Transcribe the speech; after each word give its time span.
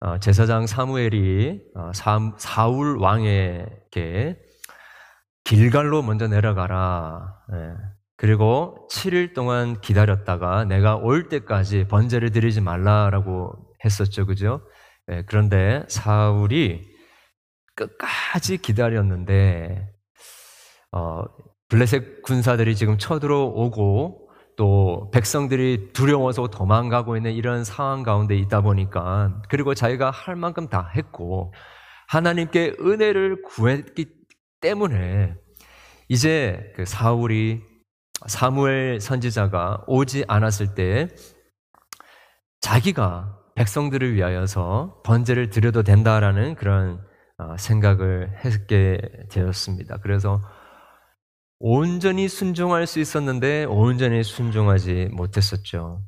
어, 0.00 0.18
제사장 0.18 0.66
사무엘이 0.66 1.60
어, 1.74 1.90
사, 1.92 2.32
사울 2.38 2.98
왕에게 2.98 4.38
길갈로 5.44 6.02
먼저 6.02 6.28
내려가라. 6.28 7.34
예. 7.52 7.74
그리고 8.16 8.88
7일 8.90 9.34
동안 9.34 9.80
기다렸다가 9.80 10.64
내가 10.64 10.96
올 10.96 11.28
때까지 11.28 11.86
번제를 11.88 12.30
드리지 12.30 12.60
말라라고 12.60 13.52
했었죠. 13.84 14.26
그죠? 14.26 14.60
예, 15.10 15.24
그런데 15.26 15.84
사울이 15.88 16.84
끝까지 17.74 18.58
기다렸는데, 18.58 19.88
어, 20.92 21.22
블레셋 21.68 22.22
군사들이 22.22 22.74
지금 22.76 22.98
쳐들어오고 22.98 24.27
또 24.58 25.08
백성들이 25.12 25.92
두려워서 25.92 26.48
도망가고 26.48 27.16
있는 27.16 27.32
이런 27.32 27.62
상황 27.62 28.02
가운데 28.02 28.36
있다 28.36 28.60
보니까 28.60 29.40
그리고 29.48 29.72
자기가 29.72 30.10
할 30.10 30.34
만큼 30.34 30.68
다 30.68 30.90
했고 30.96 31.54
하나님께 32.08 32.74
은혜를 32.80 33.42
구했기 33.42 34.06
때문에 34.60 35.36
이제 36.08 36.72
그 36.74 36.84
사울이 36.86 37.62
사무엘 38.26 39.00
선지자가 39.00 39.84
오지 39.86 40.24
않았을 40.26 40.74
때 40.74 41.08
자기가 42.60 43.38
백성들을 43.54 44.12
위하여서 44.14 45.02
번제를 45.04 45.50
드려도 45.50 45.84
된다라는 45.84 46.56
그런 46.56 47.00
어, 47.36 47.56
생각을 47.56 48.32
했게 48.44 49.00
되었습니다. 49.30 49.98
그래서 49.98 50.42
온전히 51.60 52.28
순종할 52.28 52.86
수 52.86 53.00
있었는데 53.00 53.64
온전히 53.64 54.22
순종하지 54.22 55.08
못했었죠. 55.12 56.02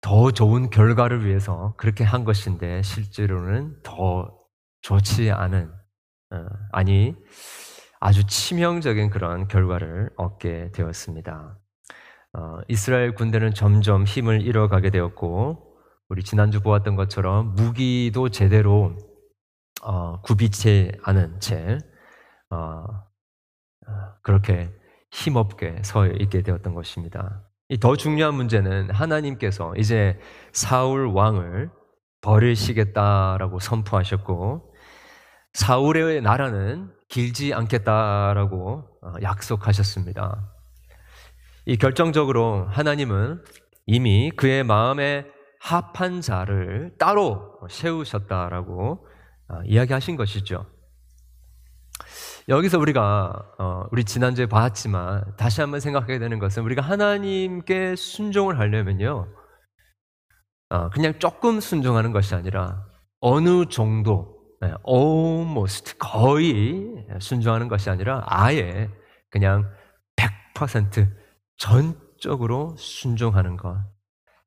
더 0.00 0.30
좋은 0.30 0.68
결과를 0.68 1.24
위해서 1.24 1.74
그렇게 1.78 2.04
한 2.04 2.24
것인데 2.24 2.82
실제로는 2.82 3.76
더 3.82 4.36
좋지 4.82 5.30
않은 5.30 5.72
어, 6.32 6.46
아니 6.72 7.14
아주 8.00 8.26
치명적인 8.26 9.10
그런 9.10 9.46
결과를 9.46 10.10
얻게 10.16 10.70
되었습니다. 10.72 11.58
어, 12.34 12.58
이스라엘 12.68 13.14
군대는 13.14 13.54
점점 13.54 14.04
힘을 14.04 14.42
잃어가게 14.42 14.90
되었고 14.90 15.76
우리 16.08 16.24
지난주 16.24 16.60
보았던 16.60 16.96
것처럼 16.96 17.54
무기도 17.54 18.28
제대로 18.28 18.96
어, 19.82 20.20
굽이지 20.22 20.92
않은 21.04 21.40
채 21.40 21.78
어, 22.50 22.84
그렇게 24.22 24.70
힘없게 25.10 25.82
서 25.82 26.06
있게 26.06 26.42
되었던 26.42 26.74
것입니다. 26.74 27.42
더 27.80 27.96
중요한 27.96 28.34
문제는 28.34 28.90
하나님께서 28.90 29.74
이제 29.76 30.18
사울 30.52 31.06
왕을 31.06 31.70
버리시겠다라고 32.20 33.58
선포하셨고 33.58 34.74
사울의 35.54 36.22
나라는 36.22 36.90
길지 37.08 37.52
않겠다라고 37.52 38.88
어, 39.02 39.12
약속하셨습니다. 39.22 40.50
이 41.66 41.76
결정적으로 41.76 42.66
하나님은 42.70 43.44
이미 43.86 44.30
그의 44.30 44.64
마음에 44.64 45.26
합한 45.60 46.22
자를 46.22 46.94
따로 46.98 47.60
세우셨다라고 47.68 49.06
어, 49.48 49.60
이야기하신 49.64 50.16
것이죠. 50.16 50.66
여기서 52.48 52.78
우리가 52.78 53.54
어, 53.58 53.84
우리 53.92 54.04
지난주에 54.04 54.46
봤지만 54.46 55.36
다시 55.36 55.60
한번 55.60 55.80
생각하게 55.80 56.18
되는 56.18 56.38
것은 56.38 56.62
우리가 56.64 56.82
하나님께 56.82 57.94
순종을 57.96 58.58
하려면요, 58.58 59.28
어, 60.70 60.90
그냥 60.90 61.18
조금 61.18 61.60
순종하는 61.60 62.12
것이 62.12 62.34
아니라 62.34 62.84
어느 63.20 63.66
정도, 63.66 64.40
네, 64.60 64.72
almost 64.88 65.98
거의 65.98 67.06
순종하는 67.20 67.68
것이 67.68 67.90
아니라 67.90 68.24
아예 68.26 68.90
그냥 69.30 69.70
100% 70.54 71.08
전적으로 71.56 72.74
순종하는 72.76 73.56
것. 73.56 73.76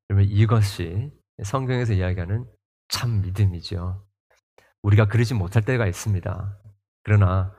그러면 0.07 0.27
이것이 0.29 1.11
성경에서 1.41 1.93
이야기하는 1.93 2.45
참 2.89 3.21
믿음이죠. 3.21 4.05
우리가 4.81 5.05
그러지 5.05 5.33
못할 5.33 5.63
때가 5.63 5.87
있습니다. 5.87 6.59
그러나 7.03 7.53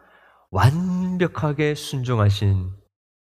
완벽하게 0.50 1.74
순종하신 1.74 2.72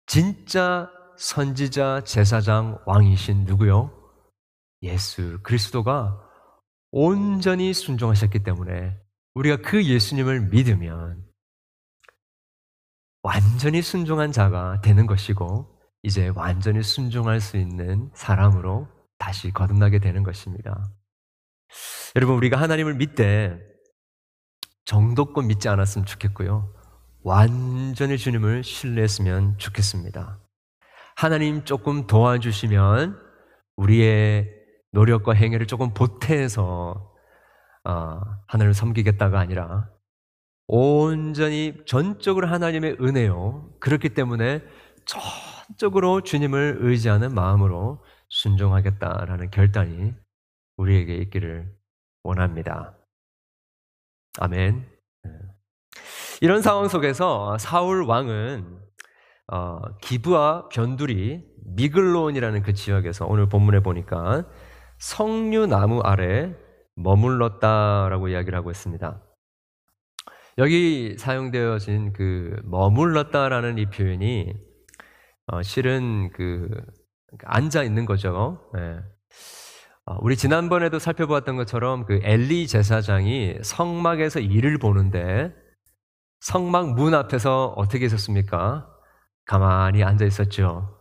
진짜 0.07 0.91
선지자, 1.17 2.03
제사장, 2.05 2.79
왕이신 2.87 3.45
누구요? 3.45 3.91
예수 4.83 5.39
그리스도가 5.43 6.19
온전히 6.91 7.75
순종하셨기 7.75 8.43
때문에 8.43 8.99
우리가 9.35 9.59
그 9.59 9.85
예수님을 9.85 10.49
믿으면 10.49 11.25
완전히 13.23 13.83
순종한 13.83 14.33
자가 14.33 14.81
되는 14.81 15.07
것이고 15.07 15.79
이제 16.03 16.29
완전히 16.35 16.83
순종할 16.83 17.41
수 17.41 17.59
있는 17.59 18.11
사람으로 18.15 18.89
다시 19.19 19.51
거듭나게 19.51 19.99
되는 19.99 20.23
것입니다. 20.23 20.91
여러분 22.17 22.37
우리가 22.37 22.59
하나님을 22.59 22.95
믿되 22.95 23.59
정도껏 24.87 25.45
믿지 25.45 25.69
않았으면 25.69 26.07
좋겠고요. 26.07 26.80
완전히 27.23 28.17
주님을 28.17 28.65
신뢰했으면 28.65 29.59
좋겠습니다. 29.59 30.41
하나님 31.17 31.65
조금 31.65 32.07
도와주시면 32.07 33.21
우리의 33.77 34.49
노력과 34.93 35.35
행위를 35.35 35.67
조금 35.67 35.93
보태서 35.93 37.15
어, 37.85 38.21
하나님을 38.47 38.75
섬기겠다가 38.75 39.39
아니라 39.39 39.91
온전히 40.67 41.77
전적으로 41.87 42.47
하나님의 42.47 42.97
은혜요. 43.01 43.75
그렇기 43.81 44.11
때문에 44.11 44.63
전적으로 45.05 46.21
주님을 46.23 46.79
의지하는 46.81 47.35
마음으로 47.35 48.05
순종하겠다라는 48.29 49.51
결단이 49.51 50.15
우리에게 50.77 51.17
있기를 51.17 51.75
원합니다. 52.23 52.97
아멘. 54.39 54.87
이런 56.43 56.63
상황 56.63 56.89
속에서 56.89 57.59
사울 57.59 58.03
왕은 58.03 58.79
어, 59.53 59.81
기브와 60.01 60.71
변두리 60.71 61.45
미글론이라는 61.77 62.63
그 62.63 62.73
지역에서 62.73 63.27
오늘 63.27 63.47
본문에 63.47 63.81
보니까 63.81 64.47
석류 64.99 65.67
나무 65.67 66.01
아래 66.01 66.55
머물렀다라고 66.97 68.29
이야기를 68.29 68.57
하고 68.57 68.71
있습니다. 68.71 69.23
여기 70.57 71.17
사용되어진 71.19 72.15
그 72.15 72.57
머물렀다라는 72.65 73.77
이 73.77 73.87
표현이 73.91 74.55
어, 75.49 75.63
실은 75.63 76.31
그 76.33 76.71
앉아 77.45 77.83
있는 77.83 78.07
거죠. 78.07 78.71
네. 78.73 78.99
어, 80.07 80.17
우리 80.21 80.37
지난번에도 80.37 80.99
살펴보았던 80.99 81.57
것처럼 81.57 82.07
그 82.07 82.19
엘리 82.23 82.67
제사장이 82.67 83.59
성막에서 83.63 84.41
일을 84.41 84.79
보는데 84.79 85.60
성막 86.41 86.95
문 86.95 87.15
앞에서 87.15 87.75
어떻게 87.77 88.07
있었습니까? 88.07 88.87
가만히 89.47 90.03
앉아 90.03 90.25
있었죠. 90.25 90.97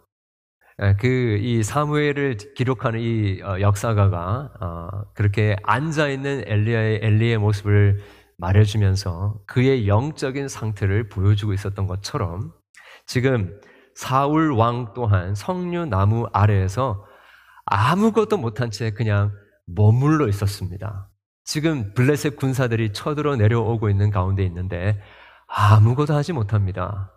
예, 0.82 0.96
그이 0.96 1.64
사무엘을 1.64 2.38
기록하는 2.56 3.00
이 3.00 3.42
어, 3.42 3.60
역사가가 3.60 4.52
어, 4.62 4.90
그렇게 5.14 5.56
앉아 5.64 6.08
있는 6.10 6.44
엘리야의 6.46 7.00
엘리의 7.04 7.38
모습을 7.38 8.00
말해주면서 8.38 9.42
그의 9.46 9.88
영적인 9.88 10.48
상태를 10.48 11.10
보여주고 11.10 11.54
있었던 11.54 11.88
것처럼 11.88 12.54
지금 13.06 13.60
사울 13.96 14.52
왕 14.54 14.94
또한 14.94 15.36
성류 15.36 15.86
나무 15.86 16.28
아래에서 16.32 17.06
아무것도 17.66 18.38
못한 18.38 18.72
채 18.72 18.92
그냥 18.92 19.32
머물러 19.66 20.28
있었습니다. 20.30 21.10
지금 21.44 21.94
블레셋 21.94 22.38
군사들이 22.38 22.94
쳐들어 22.94 23.36
내려오고 23.36 23.90
있는 23.90 24.12
가운데 24.12 24.44
있는데 24.44 25.02
아무것도 25.50 26.14
하지 26.14 26.32
못합니다. 26.32 27.12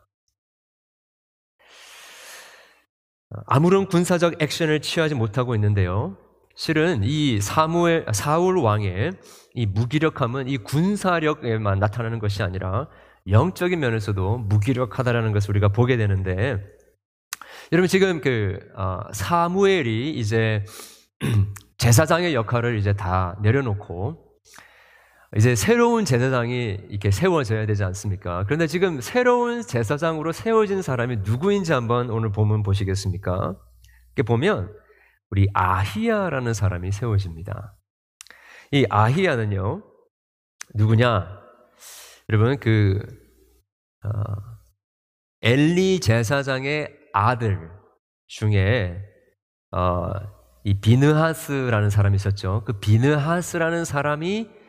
아무런 3.46 3.86
군사적 3.86 4.42
액션을 4.42 4.80
취하지 4.80 5.14
못하고 5.14 5.54
있는데요. 5.54 6.16
실은 6.54 7.02
이 7.02 7.40
사무엘, 7.40 8.06
사울 8.12 8.58
왕의 8.58 9.12
이 9.54 9.66
무기력함은 9.66 10.48
이 10.48 10.58
군사력에만 10.58 11.78
나타나는 11.78 12.18
것이 12.18 12.42
아니라 12.42 12.88
영적인 13.28 13.78
면에서도 13.78 14.38
무기력하다라는 14.38 15.32
것을 15.32 15.50
우리가 15.50 15.68
보게 15.68 15.96
되는데 15.96 16.62
여러분 17.70 17.88
지금 17.88 18.20
그 18.20 18.58
어, 18.76 19.00
사무엘이 19.12 20.10
이제 20.18 20.64
제사장의 21.78 22.34
역할을 22.34 22.78
이제 22.78 22.92
다 22.92 23.36
내려놓고 23.42 24.21
이제 25.36 25.54
새로운 25.54 26.04
제사장이 26.04 26.78
이렇게 26.90 27.10
세워져야 27.10 27.64
되지 27.64 27.84
않습니까? 27.84 28.44
그런데 28.44 28.66
지금 28.66 29.00
새로운 29.00 29.62
제사장으로 29.62 30.30
세워진 30.32 30.82
사람이 30.82 31.18
누구인지 31.18 31.72
한번 31.72 32.10
오늘 32.10 32.32
보면 32.32 32.62
보시겠습니까? 32.62 33.56
이렇게 34.14 34.26
보면 34.26 34.74
우리 35.30 35.48
아히야라는 35.54 36.52
사람이 36.52 36.92
세워집니다. 36.92 37.74
이 38.72 38.84
아히야는요 38.90 39.82
누구냐? 40.74 41.40
여러분 42.28 42.58
그 42.58 43.00
어, 44.04 44.10
엘리 45.40 46.00
제사장의 46.00 46.94
아들 47.14 47.70
중에 48.26 49.02
어, 49.70 50.12
이 50.64 50.78
비느하스라는 50.78 51.88
사람이 51.88 52.16
있었죠. 52.16 52.64
그 52.66 52.78
비느하스라는 52.80 53.86
사람이 53.86 54.61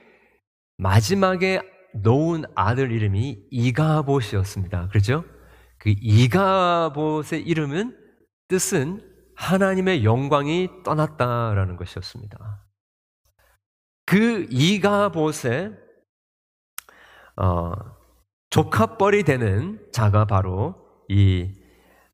마지막에 0.84 1.62
놓은 1.94 2.44
아들 2.56 2.92
이름이 2.92 3.48
이가봇이었습니다. 3.50 4.90
그렇죠? 4.90 5.24
그 5.78 5.96
이가봇의 5.98 7.42
이름은 7.42 7.98
뜻은 8.50 9.02
하나님의 9.38 10.04
영광이 10.04 10.84
떠났다라는 10.84 11.78
것이었습니다. 11.78 12.66
그 14.06 14.46
이가봇의 14.50 15.72
어, 17.38 17.72
조카뻘이 18.50 19.24
되는 19.24 19.80
자가 19.94 20.26
바로 20.26 20.76
이 21.08 21.50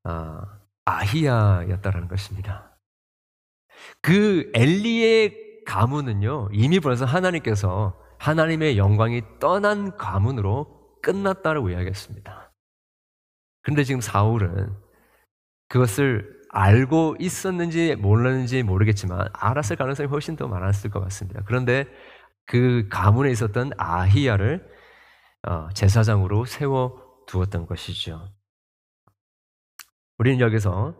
어, 0.04 0.42
아히야였다라는 0.86 2.08
것입니다. 2.08 2.78
그 4.04 4.52
엘리의 4.54 5.64
가문은요 5.66 6.50
이미 6.54 6.80
벌써 6.80 7.06
하나님께서 7.06 8.09
하나님의 8.20 8.78
영광이 8.78 9.22
떠난 9.40 9.96
가문으로 9.98 11.00
끝났다고 11.02 11.70
이야기했습니다. 11.70 12.52
그런데 13.64 13.84
지금 13.84 14.02
사울은 14.02 14.76
그것을 15.70 16.40
알고 16.52 17.16
있었는지 17.20 17.96
몰랐는지 17.96 18.64
모르겠지만 18.64 19.30
알았을 19.34 19.76
가능성이 19.76 20.10
훨씬 20.10 20.36
더 20.36 20.48
많았을 20.48 20.90
것 20.90 21.00
같습니다. 21.02 21.42
그런데 21.46 21.86
그 22.46 22.88
가문에 22.90 23.32
있었던 23.32 23.72
아히야를 23.78 24.68
어, 25.48 25.70
제사장으로 25.74 26.46
세워 26.46 27.24
두었던 27.28 27.68
것이죠. 27.68 28.28
우리는 30.18 30.40
여기서 30.40 30.96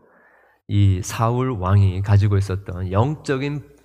이 0.68 1.02
사울 1.02 1.52
왕이 1.52 2.04
가지고 2.04 2.38
있었던 2.38 2.92
영적인 2.92 3.76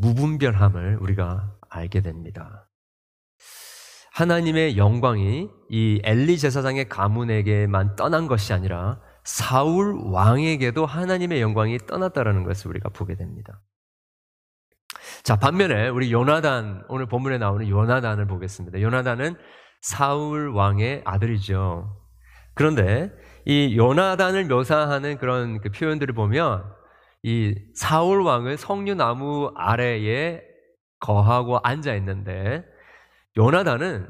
무분별함을 0.00 0.98
우리가 1.00 1.56
알게 1.70 2.02
됩니다. 2.02 2.61
하나님의 4.14 4.76
영광이 4.76 5.48
이 5.70 6.00
엘리 6.04 6.38
제사장의 6.38 6.88
가문에게만 6.88 7.96
떠난 7.96 8.26
것이 8.26 8.52
아니라 8.52 9.00
사울 9.24 9.94
왕에게도 10.04 10.84
하나님의 10.84 11.40
영광이 11.40 11.78
떠났다라는 11.86 12.44
것을 12.44 12.70
우리가 12.70 12.90
보게 12.90 13.16
됩니다. 13.16 13.60
자, 15.22 15.36
반면에 15.36 15.88
우리 15.88 16.12
요나단, 16.12 16.84
오늘 16.88 17.06
본문에 17.06 17.38
나오는 17.38 17.68
요나단을 17.68 18.26
보겠습니다. 18.26 18.80
요나단은 18.80 19.36
사울 19.80 20.50
왕의 20.50 21.02
아들이죠. 21.04 21.96
그런데 22.54 23.10
이 23.46 23.76
요나단을 23.76 24.44
묘사하는 24.46 25.16
그런 25.18 25.60
그 25.60 25.70
표현들을 25.70 26.14
보면 26.14 26.64
이 27.22 27.54
사울 27.74 28.22
왕은 28.22 28.56
석류나무 28.56 29.52
아래에 29.56 30.42
거하고 30.98 31.58
앉아 31.62 31.94
있는데 31.96 32.64
요나단은 33.36 34.08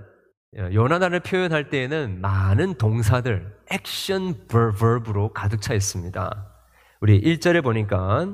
요나단을 0.55 1.21
표현할 1.21 1.71
때에는 1.71 2.21
많은 2.21 2.75
동사들, 2.75 3.57
액션 3.71 4.47
버브로 4.49 5.33
가득 5.33 5.63
차 5.63 5.75
있습니다. 5.75 6.49
우리 7.01 7.21
1절에 7.21 7.63
보니까 7.63 8.29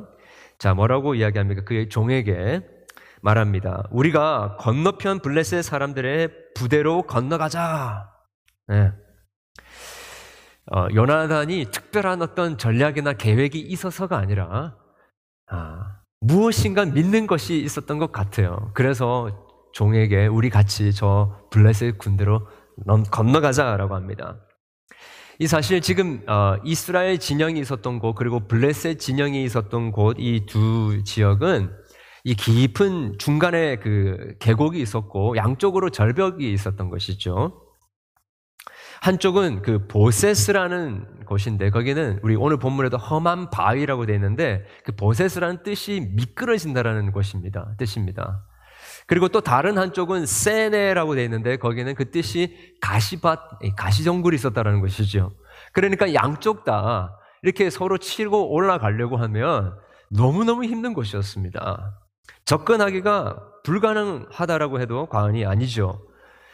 자, 0.58 0.75
뭐라고 0.75 1.14
이야기합니까? 1.14 1.62
그의 1.64 1.88
종에게 1.88 2.62
말합니다. 3.23 3.85
우리가 3.90 4.56
건너편 4.58 5.20
블레셋 5.20 5.62
사람들의 5.62 6.31
부대로 6.55 7.02
건너가자. 7.02 8.11
네. 8.67 8.93
어, 10.70 10.88
요나단이 10.93 11.67
특별한 11.70 12.20
어떤 12.23 12.58
전략이나 12.58 13.14
계획이 13.14 13.58
있어서가 13.58 14.19
아니라 14.19 14.76
아, 15.46 16.00
무엇인가 16.20 16.84
믿는 16.84 17.26
것이 17.26 17.58
있었던 17.61 17.99
것 17.99 18.12
같아요. 18.12 18.70
그래서 18.75 19.47
종에게 19.73 20.26
우리 20.26 20.50
같이 20.50 20.93
저 20.93 21.37
블레셋 21.50 21.99
군대로 21.99 22.47
건너가자라고 23.11 23.94
합니다. 23.94 24.38
이 25.41 25.47
사실 25.47 25.81
지금 25.81 26.23
어, 26.29 26.56
이스라엘 26.65 27.19
진영이 27.19 27.61
있었던 27.61 28.00
곳 28.00 28.15
그리고 28.15 28.49
블레셋 28.49 28.99
진영이 28.99 29.44
있었던 29.44 29.93
곳 29.93 30.17
이 30.19 30.47
두 30.47 31.03
지역은 31.05 31.70
이 32.25 32.35
깊은 32.35 33.19
중간에 33.19 33.76
그 33.76 34.35
계곡이 34.41 34.81
있었고 34.81 35.37
양쪽으로 35.37 35.91
절벽이 35.91 36.53
있었던 36.53 36.91
것이죠. 36.91 37.62
한쪽은 39.00 39.62
그 39.62 39.87
보세스라는 39.87 41.25
곳인데 41.25 41.70
거기는 41.70 42.19
우리 42.25 42.35
오늘 42.35 42.59
본문에도 42.59 42.97
험한 42.97 43.50
바위라고 43.50 44.06
되어 44.06 44.17
있는데 44.17 44.65
그 44.85 44.93
보세스라는 44.97 45.62
뜻이 45.62 46.11
미끄러진다라는 46.15 47.12
것입니다. 47.12 47.75
뜻입니다. 47.79 48.44
그리고 49.08 49.28
또 49.28 49.40
다른 49.40 49.78
한쪽은 49.78 50.26
세네라고 50.26 51.14
되어 51.14 51.25
있는데 51.25 51.56
거기는 51.56 51.93
그 51.94 52.10
뜻이 52.10 52.75
가시밭, 52.81 53.40
가시정글이 53.75 54.37
있었다라는 54.37 54.81
것이죠. 54.82 55.32
그러니까 55.72 56.12
양쪽 56.12 56.64
다 56.64 57.19
이렇게 57.43 57.70
서로 57.70 57.96
치고 57.96 58.52
올라가려고 58.52 59.16
하면 59.16 59.75
너무너무 60.10 60.64
힘든 60.64 60.93
곳이었습니다. 60.93 61.99
접근하기가 62.44 63.43
불가능하다라고 63.64 64.81
해도 64.81 65.06
과언이 65.06 65.46
아니죠. 65.46 66.06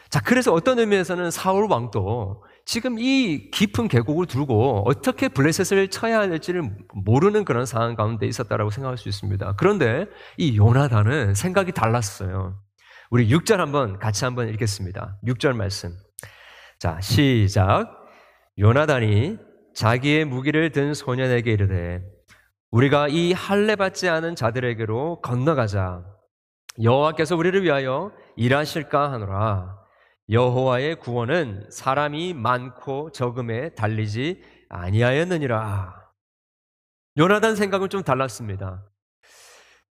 자, 0.09 0.21
그래서 0.21 0.53
어떤 0.53 0.79
의미에서는 0.79 1.31
사울 1.31 1.69
왕도 1.69 2.41
지금 2.65 2.97
이 2.97 3.51
깊은 3.51 3.87
계곡을 3.87 4.25
두고 4.25 4.83
어떻게 4.87 5.27
블레셋을 5.29 5.89
쳐야 5.89 6.19
할지를 6.19 6.63
모르는 6.93 7.45
그런 7.45 7.67
상황 7.67 7.95
가운데 7.95 8.25
있었다라고 8.25 8.71
생각할 8.71 8.97
수 8.97 9.07
있습니다. 9.07 9.55
그런데 9.57 10.07
이 10.37 10.57
요나단은 10.57 11.35
생각이 11.35 11.71
달랐어요. 11.73 12.59
우리 13.11 13.29
6절 13.29 13.57
한번 13.57 13.99
같이 13.99 14.25
한번 14.25 14.49
읽겠습니다. 14.49 15.19
6절 15.27 15.55
말씀. 15.55 15.95
자, 16.79 16.99
시작. 17.01 17.87
요나단이 18.57 19.37
자기의 19.75 20.25
무기를 20.25 20.71
든 20.71 20.95
소년에게 20.95 21.51
이르되 21.51 22.01
우리가 22.71 23.07
이 23.09 23.31
할례 23.31 23.75
받지 23.75 24.09
않은 24.09 24.35
자들에게로 24.35 25.21
건너가자. 25.21 26.03
여호와께서 26.81 27.35
우리를 27.35 27.63
위하여 27.63 28.11
일하실까 28.35 29.11
하노라. 29.11 29.84
여호와의 30.29 30.99
구원은 30.99 31.67
사람이 31.69 32.33
많고 32.33 33.11
적음에 33.11 33.69
달리지 33.75 34.41
아니하였느니라. 34.69 36.05
요나단 37.17 37.55
생각은 37.55 37.89
좀 37.89 38.03
달랐습니다. 38.03 38.83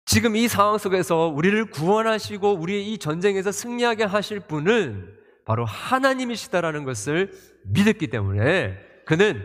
지금 0.05 0.36
이 0.36 0.48
상황 0.48 0.77
속에서 0.77 1.27
우리를 1.27 1.72
구원하시고 1.72 2.53
우리의 2.53 2.94
이 2.94 2.98
전쟁에서 2.98 3.51
승리하게 3.51 4.03
하실 4.03 4.39
분은 4.39 5.15
바로 5.46 5.65
하나님이시다라는 5.65 6.84
것을 6.84 7.32
믿었기 7.65 8.08
때문에 8.08 8.77
그는 9.05 9.44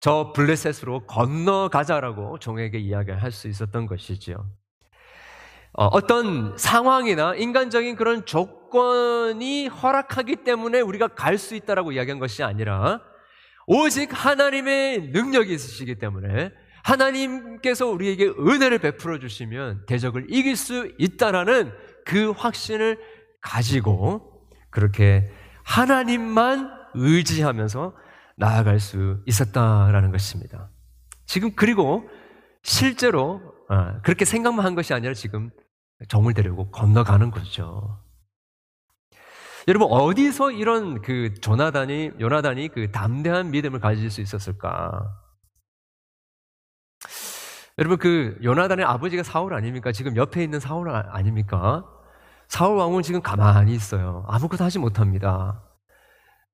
저 0.00 0.32
블레셋으로 0.34 1.06
건너가자라고 1.06 2.38
종에게 2.38 2.78
이야기할 2.78 3.30
수 3.30 3.48
있었던 3.48 3.86
것이지요. 3.86 4.36
어, 5.76 5.86
어떤 5.86 6.56
상황이나 6.56 7.34
인간적인 7.34 7.96
그런 7.96 8.24
조건 8.26 8.63
이 9.40 9.66
허락하기 9.68 10.36
때문에 10.36 10.80
우리가 10.80 11.08
갈 11.08 11.38
수 11.38 11.54
있다라고 11.54 11.92
이야기한 11.92 12.18
것이 12.18 12.42
아니라 12.42 13.00
오직 13.66 14.10
하나님의 14.12 15.08
능력이 15.08 15.52
있으시기 15.52 15.98
때문에 15.98 16.52
하나님께서 16.82 17.86
우리에게 17.86 18.26
은혜를 18.28 18.78
베풀어 18.78 19.18
주시면 19.18 19.86
대적을 19.86 20.26
이길 20.28 20.56
수 20.56 20.92
있다라는 20.98 21.72
그 22.04 22.30
확신을 22.32 22.98
가지고 23.40 24.46
그렇게 24.70 25.30
하나님만 25.62 26.70
의지하면서 26.94 27.94
나아갈 28.36 28.80
수 28.80 29.22
있었다라는 29.26 30.10
것입니다. 30.10 30.68
지금 31.26 31.52
그리고 31.56 32.08
실제로 32.62 33.40
어, 33.70 34.00
그렇게 34.02 34.24
생각만 34.24 34.64
한 34.64 34.74
것이 34.74 34.92
아니라 34.92 35.14
지금 35.14 35.50
정을 36.08 36.34
데리고 36.34 36.70
건너가는 36.70 37.30
거죠. 37.30 38.03
여러분 39.66 39.88
어디서 39.90 40.50
이런 40.50 41.00
그 41.00 41.32
조나단이 41.40 42.12
요나단이 42.20 42.68
그 42.68 42.90
담대한 42.90 43.50
믿음을 43.50 43.80
가질 43.80 44.10
수 44.10 44.20
있었을까? 44.20 45.10
여러분 47.78 47.98
그 47.98 48.38
요나단의 48.42 48.84
아버지가 48.84 49.22
사울 49.22 49.54
아닙니까? 49.54 49.90
지금 49.90 50.16
옆에 50.16 50.44
있는 50.44 50.60
사울 50.60 50.90
아, 50.90 51.08
아닙니까? 51.10 51.84
사울 52.46 52.76
왕은 52.76 53.02
지금 53.02 53.22
가만히 53.22 53.74
있어요. 53.74 54.24
아무것도 54.28 54.62
하지 54.62 54.78
못합니다. 54.78 55.62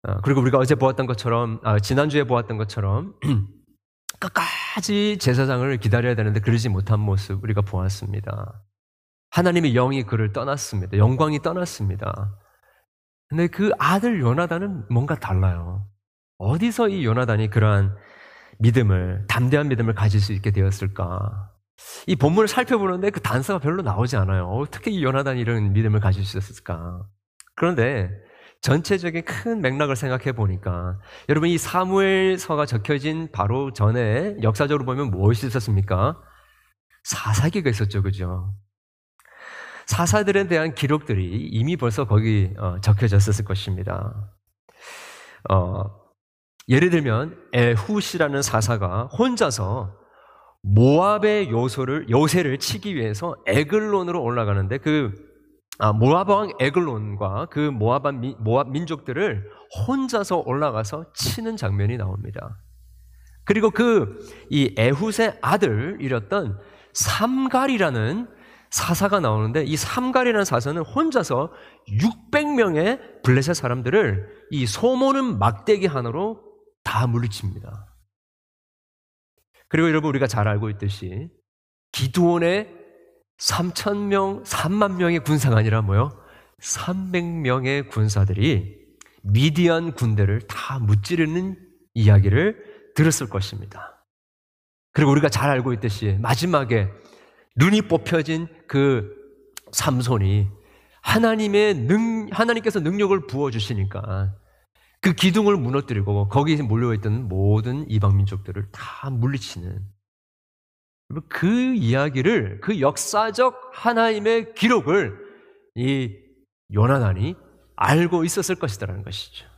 어, 0.02 0.20
그리고 0.22 0.40
우리가 0.40 0.58
어제 0.58 0.76
보았던 0.76 1.06
것처럼 1.06 1.60
아, 1.64 1.78
지난주에 1.78 2.24
보았던 2.24 2.56
것처럼 2.58 3.14
끝까지 4.20 5.18
제사장을 5.18 5.76
기다려야 5.78 6.14
되는데 6.14 6.40
그러지 6.40 6.68
못한 6.68 7.00
모습 7.00 7.42
우리가 7.42 7.62
보았습니다. 7.62 8.62
하나님의 9.30 9.72
영이 9.72 10.04
그를 10.04 10.32
떠났습니다. 10.32 10.96
영광이 10.96 11.40
떠났습니다. 11.40 12.39
근데 13.30 13.46
그 13.46 13.70
아들 13.78 14.20
요나단은 14.20 14.86
뭔가 14.90 15.14
달라요. 15.14 15.86
어디서 16.38 16.88
이 16.88 17.04
요나단이 17.04 17.48
그러한 17.50 17.96
믿음을, 18.58 19.24
담대한 19.28 19.68
믿음을 19.68 19.94
가질 19.94 20.20
수 20.20 20.32
있게 20.32 20.50
되었을까? 20.50 21.48
이 22.08 22.16
본문을 22.16 22.48
살펴보는데 22.48 23.10
그 23.10 23.20
단서가 23.20 23.60
별로 23.60 23.82
나오지 23.82 24.16
않아요. 24.16 24.48
어떻게 24.48 24.90
이 24.90 25.02
요나단이 25.04 25.40
이런 25.40 25.72
믿음을 25.72 26.00
가질 26.00 26.24
수 26.24 26.38
있었을까? 26.38 27.04
그런데 27.54 28.10
전체적인 28.62 29.24
큰 29.24 29.60
맥락을 29.60 29.94
생각해 29.94 30.32
보니까 30.32 30.98
여러분 31.28 31.48
이 31.48 31.56
사무엘서가 31.56 32.66
적혀진 32.66 33.30
바로 33.32 33.72
전에 33.72 34.36
역사적으로 34.42 34.84
보면 34.84 35.10
무엇이 35.10 35.46
있었습니까? 35.46 36.20
사사기가 37.04 37.70
있었죠, 37.70 38.02
그죠? 38.02 38.52
사사들에 39.90 40.46
대한 40.46 40.72
기록들이 40.72 41.48
이미 41.50 41.76
벌써 41.76 42.04
거기 42.04 42.52
어, 42.58 42.80
적혀졌었을 42.80 43.44
것입니다. 43.44 44.30
어, 45.50 45.84
예를 46.68 46.90
들면 46.90 47.36
에훗이라는 47.52 48.40
사사가 48.40 49.06
혼자서 49.06 49.98
모압의 50.62 51.50
요소를 51.50 52.08
요새를 52.08 52.58
치기 52.58 52.94
위해서 52.94 53.34
에글론으로 53.46 54.22
올라가는데 54.22 54.78
그 54.78 55.12
아, 55.80 55.92
모압 55.92 56.28
왕 56.28 56.52
에글론과 56.60 57.46
그 57.50 57.58
모압, 57.58 58.04
모압 58.38 58.70
민족들을 58.70 59.44
혼자서 59.88 60.42
올라가서 60.46 61.06
치는 61.14 61.56
장면이 61.56 61.96
나옵니다. 61.96 62.60
그리고 63.44 63.70
그 63.70 64.20
이 64.50 64.72
에훗의 64.78 65.38
아들이었던 65.42 66.60
삼갈이라는 66.92 68.39
사사가 68.70 69.20
나오는데 69.20 69.64
이 69.64 69.76
삼갈이라는 69.76 70.44
사사는 70.44 70.80
혼자서 70.82 71.52
600명의 71.88 73.22
블레셋 73.22 73.56
사람들을 73.56 74.46
이 74.50 74.66
소모는 74.66 75.38
막대기 75.38 75.86
하나로 75.86 76.42
다 76.84 77.06
물리칩니다. 77.06 77.86
그리고 79.68 79.88
여러분 79.88 80.08
우리가 80.10 80.26
잘 80.26 80.48
알고 80.48 80.70
있듯이 80.70 81.30
기도원의 81.92 82.80
3천 83.38 84.06
명, 84.06 84.42
3만 84.44 84.96
명의 84.96 85.18
군사가 85.20 85.56
아니라 85.56 85.82
뭐요? 85.82 86.10
300명의 86.60 87.88
군사들이 87.88 88.78
미디안 89.22 89.94
군대를 89.94 90.42
다 90.46 90.78
무찌르는 90.78 91.56
이야기를 91.94 92.92
들었을 92.94 93.28
것입니다. 93.28 94.04
그리고 94.92 95.10
우리가 95.12 95.28
잘 95.28 95.50
알고 95.50 95.72
있듯이 95.74 96.18
마지막에 96.20 96.88
눈이 97.56 97.82
뽑혀진 97.82 98.48
그 98.70 99.16
삼손이 99.72 100.46
하나님의 101.02 101.74
능, 101.74 102.28
하나님께서 102.30 102.78
능력을 102.78 103.26
부어주시니까 103.26 104.32
그 105.00 105.12
기둥을 105.12 105.56
무너뜨리고 105.56 106.28
거기에 106.28 106.62
몰려있던 106.62 107.26
모든 107.26 107.90
이방민족들을 107.90 108.70
다 108.70 109.10
물리치는 109.10 109.84
그 111.28 111.74
이야기를, 111.74 112.60
그 112.60 112.80
역사적 112.80 113.72
하나님의 113.72 114.54
기록을 114.54 115.18
이 115.74 116.16
요나단이 116.72 117.34
알고 117.74 118.22
있었을 118.22 118.54
것이다라는 118.54 119.02
것이죠. 119.02 119.48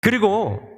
그리고 0.00 0.69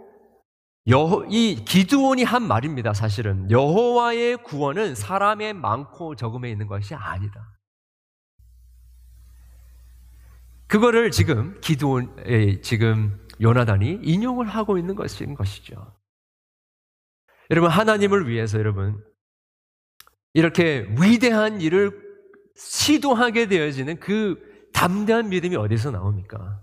여호, 0.88 1.26
이 1.30 1.64
기드온이 1.64 2.24
한 2.24 2.42
말입니다. 2.46 2.92
사실은 2.92 3.50
여호와의 3.50 4.38
구원은 4.38 4.94
사람의 4.96 5.54
많고 5.54 6.16
적음에 6.16 6.50
있는 6.50 6.66
것이 6.66 6.94
아니다. 6.94 7.56
그거를 10.66 11.10
지금 11.10 11.60
기드온 11.60 12.16
지금 12.62 13.28
요나단이 13.40 14.00
인용을 14.02 14.48
하고 14.48 14.78
있는 14.78 14.94
것인 14.94 15.34
것이죠. 15.34 15.94
여러분 17.50 17.70
하나님을 17.70 18.28
위해서 18.28 18.58
여러분 18.58 19.04
이렇게 20.32 20.88
위대한 20.98 21.60
일을 21.60 21.92
시도하게 22.56 23.48
되어지는 23.48 24.00
그 24.00 24.70
담대한 24.72 25.28
믿음이 25.28 25.56
어디서 25.56 25.90
나옵니까? 25.90 26.62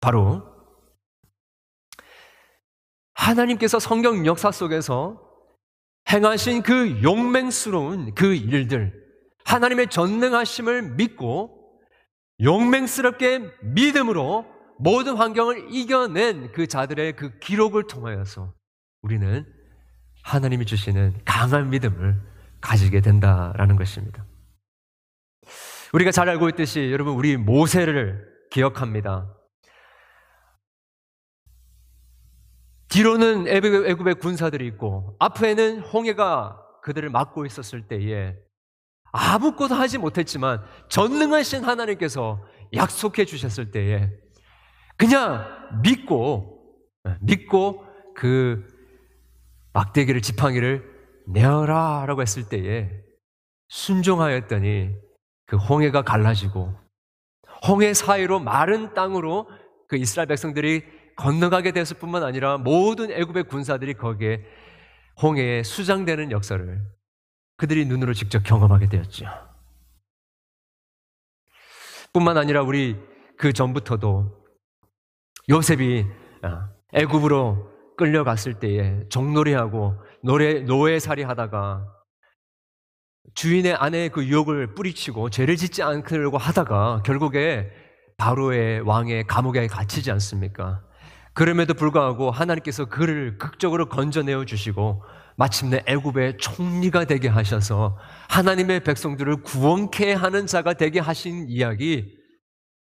바로 0.00 0.49
하나님께서 3.20 3.78
성경 3.78 4.24
역사 4.24 4.50
속에서 4.50 5.20
행하신 6.10 6.62
그 6.62 7.02
용맹스러운 7.02 8.14
그 8.14 8.34
일들, 8.34 8.94
하나님의 9.44 9.88
전능하심을 9.90 10.94
믿고 10.94 11.78
용맹스럽게 12.42 13.50
믿음으로 13.62 14.46
모든 14.78 15.16
환경을 15.16 15.68
이겨낸 15.70 16.52
그 16.52 16.66
자들의 16.66 17.14
그 17.16 17.38
기록을 17.38 17.86
통하여서 17.86 18.54
우리는 19.02 19.44
하나님이 20.22 20.64
주시는 20.64 21.20
강한 21.26 21.68
믿음을 21.68 22.18
가지게 22.62 23.02
된다라는 23.02 23.76
것입니다. 23.76 24.24
우리가 25.92 26.10
잘 26.10 26.28
알고 26.30 26.48
있듯이 26.50 26.90
여러분 26.90 27.14
우리 27.14 27.36
모세를 27.36 28.26
기억합니다. 28.50 29.28
뒤로는 32.90 33.46
애굽의 33.48 34.16
군사들이 34.16 34.66
있고 34.68 35.16
앞에는 35.18 35.80
홍해가 35.80 36.60
그들을 36.82 37.08
막고 37.10 37.46
있었을 37.46 37.86
때에 37.86 38.36
아무것도 39.12 39.74
하지 39.74 39.98
못했지만 39.98 40.62
전능하신 40.88 41.64
하나님께서 41.64 42.44
약속해 42.74 43.24
주셨을 43.24 43.70
때에 43.70 44.10
그냥 44.96 45.46
믿고 45.82 46.60
믿고 47.20 47.84
그 48.14 48.66
막대기를 49.72 50.20
지팡이를 50.20 50.84
내어라라고 51.28 52.22
했을 52.22 52.48
때에 52.48 52.90
순종하였더니 53.68 54.90
그 55.46 55.56
홍해가 55.56 56.02
갈라지고 56.02 56.74
홍해 57.68 57.94
사이로 57.94 58.40
마른 58.40 58.94
땅으로 58.94 59.48
그 59.86 59.96
이스라엘 59.96 60.26
백성들이 60.28 60.84
건너가게 61.20 61.72
됐을 61.72 61.98
뿐만 61.98 62.24
아니라 62.24 62.56
모든 62.56 63.10
애굽의 63.10 63.44
군사들이 63.44 63.94
거기에 63.94 64.42
홍해에 65.20 65.62
수장되는 65.62 66.30
역사를 66.30 66.82
그들이 67.58 67.84
눈으로 67.84 68.14
직접 68.14 68.42
경험하게 68.42 68.88
되었죠. 68.88 69.26
뿐만 72.14 72.38
아니라 72.38 72.62
우리 72.62 72.96
그 73.36 73.52
전부터도 73.52 74.34
요셉이 75.50 76.06
아, 76.42 76.70
애굽으로 76.94 77.68
끌려갔을 77.98 78.58
때에 78.58 79.06
종놀이하고 79.10 80.02
노래 80.22 80.60
노예살이 80.60 81.22
하다가 81.22 81.86
주인의 83.34 83.74
아내의 83.74 84.08
그 84.08 84.24
유혹을 84.24 84.74
뿌리치고 84.74 85.28
죄를 85.28 85.56
짓지 85.56 85.82
않으려고 85.82 86.38
하다가 86.38 87.02
결국에 87.04 87.70
바로의 88.16 88.80
왕의 88.80 89.26
감옥에 89.26 89.66
갇히지 89.66 90.10
않습니까? 90.12 90.82
그럼에도 91.40 91.72
불구하고 91.72 92.30
하나님께서 92.30 92.84
그를 92.84 93.38
극적으로 93.38 93.88
건져내어 93.88 94.44
주시고 94.44 95.02
마침내 95.36 95.82
애굽의 95.86 96.36
총리가 96.36 97.06
되게 97.06 97.28
하셔서 97.28 97.96
하나님의 98.28 98.80
백성들을 98.80 99.36
구원케 99.36 100.12
하는 100.12 100.46
자가 100.46 100.74
되게 100.74 101.00
하신 101.00 101.46
이야기 101.48 102.14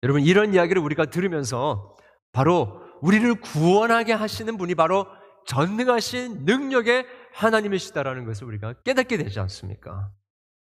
여러분 0.03 0.23
이런 0.23 0.53
이야기를 0.53 0.81
우리가 0.81 1.05
들으면서 1.05 1.95
바로 2.33 2.81
우리를 3.01 3.33
구원하게 3.35 4.11
하시는 4.11 4.57
분이 4.57 4.75
바로 4.75 5.07
전능하신 5.47 6.43
능력의 6.43 7.05
하나님이시다라는 7.35 8.25
것을 8.25 8.45
우리가 8.45 8.73
깨닫게 8.83 9.15
되지 9.15 9.39
않습니까? 9.39 10.09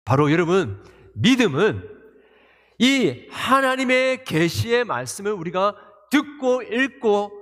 바로 0.03 0.29
여러분 0.29 0.83
믿음은 1.15 1.87
이 2.79 3.27
하나님의 3.31 4.25
계시의 4.25 4.83
말씀을 4.83 5.31
우리가 5.31 5.73
듣고 6.11 6.63
읽고 6.63 7.36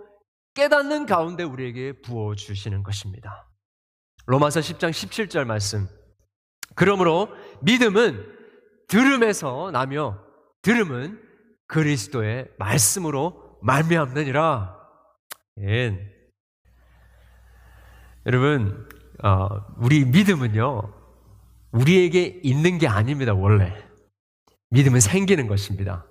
깨닫는 0.56 1.06
가운데 1.06 1.44
우리에게 1.44 2.02
부어 2.02 2.34
주시는 2.36 2.82
것입니다. 2.84 3.50
로마서 4.26 4.62
10장 4.62 4.90
17절 4.90 5.46
말씀. 5.46 5.88
그러므로 6.76 7.30
믿음은 7.62 8.26
들음에서 8.88 9.72
나며 9.72 10.24
들음은 10.62 11.22
그리스도의 11.68 12.50
말씀으로 12.58 13.60
말미암느니라. 13.62 14.76
예. 15.62 16.12
여러분, 18.26 18.88
어, 19.24 19.48
우리 19.78 20.06
믿음은요, 20.06 20.94
우리에게 21.72 22.40
있는 22.44 22.78
게 22.78 22.88
아닙니다, 22.88 23.34
원래. 23.34 23.74
믿음은 24.70 25.00
생기는 25.00 25.48
것입니다. 25.48 26.08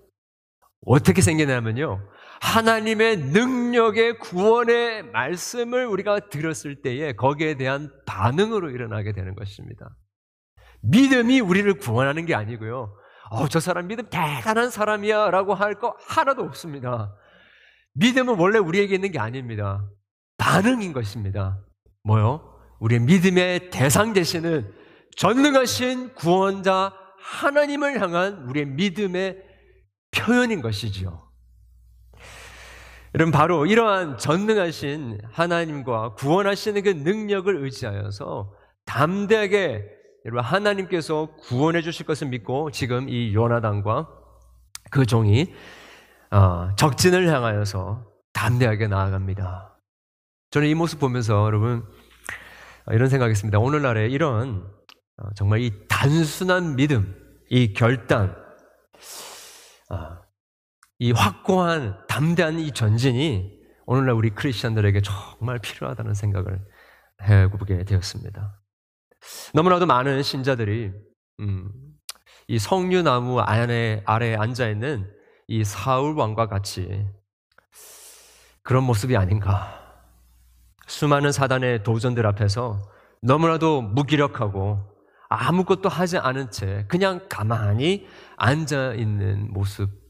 어떻게 0.87 1.23
생기냐면요, 1.23 2.07
하나님의 2.45 3.17
능력의 3.17 4.19
구원의 4.19 5.05
말씀을 5.05 5.87
우리가 5.87 6.29
들었을 6.29 6.83
때에 6.83 7.15
거기에 7.15 7.57
대한 7.57 7.91
반응으로 8.05 8.71
일어나게 8.71 9.13
되는 9.13 9.35
것입니다. 9.35 9.97
믿음이 10.83 11.41
우리를 11.41 11.73
구원하는 11.79 12.27
게 12.27 12.35
아니고요. 12.35 12.95
어, 13.31 13.49
저 13.49 13.59
사람 13.61 13.89
믿음 13.89 14.05
대단한 14.11 14.69
사람이야 14.71 15.31
라고 15.31 15.55
할 15.55 15.75
거 15.77 15.97
하나도 16.07 16.43
없습니다. 16.43 17.17
믿음은 17.95 18.39
원래 18.39 18.59
우리에게 18.59 18.95
있는 18.95 19.11
게 19.11 19.19
아닙니다. 19.19 19.89
반응인 20.37 20.93
것입니다. 20.93 21.59
뭐요? 22.03 22.61
우리의 22.79 23.01
믿음의 23.01 23.71
대상 23.71 24.13
되시는 24.13 24.71
전능하신 25.17 26.15
구원자 26.15 26.93
하나님을 27.19 28.01
향한 28.03 28.45
우리의 28.49 28.67
믿음의 28.67 29.39
표현인 30.11 30.61
것이지요. 30.61 31.24
여러분, 33.15 33.31
바로 33.31 33.65
이러한 33.65 34.19
전능하신 34.19 35.21
하나님과 35.31 36.15
구원하시는 36.15 36.83
그 36.83 36.89
능력을 36.89 37.57
의지하여서 37.63 38.53
담대하게 38.87 39.85
여러분 40.25 40.43
하나님께서 40.43 41.29
구원해 41.37 41.81
주실 41.81 42.07
것을 42.07 42.29
믿고 42.29 42.73
지금 42.73 43.09
이 43.09 43.33
요나단과 43.33 44.09
그 44.91 45.07
종이 45.07 45.55
어, 46.33 46.75
적진을 46.75 47.29
향하여서 47.29 48.05
담대하게 48.33 48.89
나아갑니다. 48.89 49.79
저는 50.51 50.67
이 50.67 50.75
모습 50.75 50.99
보면서 50.99 51.47
여러분 51.47 51.85
이런 52.91 53.09
생각했습니다. 53.09 53.61
오늘날에 53.61 54.09
이런 54.09 54.67
어, 55.19 55.29
정말 55.37 55.61
이 55.61 55.71
단순한 55.89 56.75
믿음, 56.75 57.15
이 57.49 57.75
결단, 57.75 58.35
아, 59.89 60.24
이 61.05 61.13
확고한 61.13 61.99
담대한 62.09 62.59
이 62.59 62.73
전진이 62.73 63.61
오늘날 63.85 64.15
우리 64.15 64.31
크리스천들에게 64.31 65.03
정말 65.03 65.59
필요하다는 65.59 66.15
생각을 66.15 66.59
해보게 67.21 67.85
되었습니다. 67.85 68.59
너무나도 69.53 69.85
많은 69.85 70.23
신자들이 70.23 70.93
음, 71.41 71.71
이 72.49 72.59
성류나무 72.59 73.39
안에 73.41 74.03
아래 74.07 74.35
앉아 74.35 74.71
있는 74.71 75.07
이 75.47 75.63
사울 75.63 76.15
왕과 76.17 76.47
같이 76.47 77.07
그런 78.63 78.85
모습이 78.85 79.15
아닌가. 79.15 79.83
수많은 80.87 81.33
사단의 81.33 81.83
도전들 81.83 82.27
앞에서 82.29 82.81
너무나도 83.21 83.83
무기력하고 83.83 84.81
아무것도 85.29 85.91
하지 85.91 86.17
않은 86.17 86.51
채 86.51 86.87
그냥 86.89 87.27
가만히 87.29 88.07
앉아 88.39 88.95
있는 88.95 89.53
모습을 89.53 90.04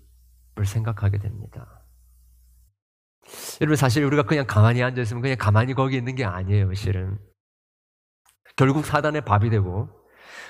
생각하게 0.62 1.18
됩니다. 1.18 1.84
여러분 3.60 3.76
사실 3.76 4.04
우리가 4.04 4.22
그냥 4.24 4.46
가만히 4.46 4.82
앉아 4.82 5.00
있으면 5.02 5.22
그냥 5.22 5.36
가만히 5.38 5.74
거기 5.74 5.96
있는 5.96 6.14
게 6.14 6.24
아니에요, 6.24 6.72
실은. 6.74 7.18
결국 8.56 8.84
사단의 8.84 9.24
밥이 9.24 9.50
되고 9.50 9.88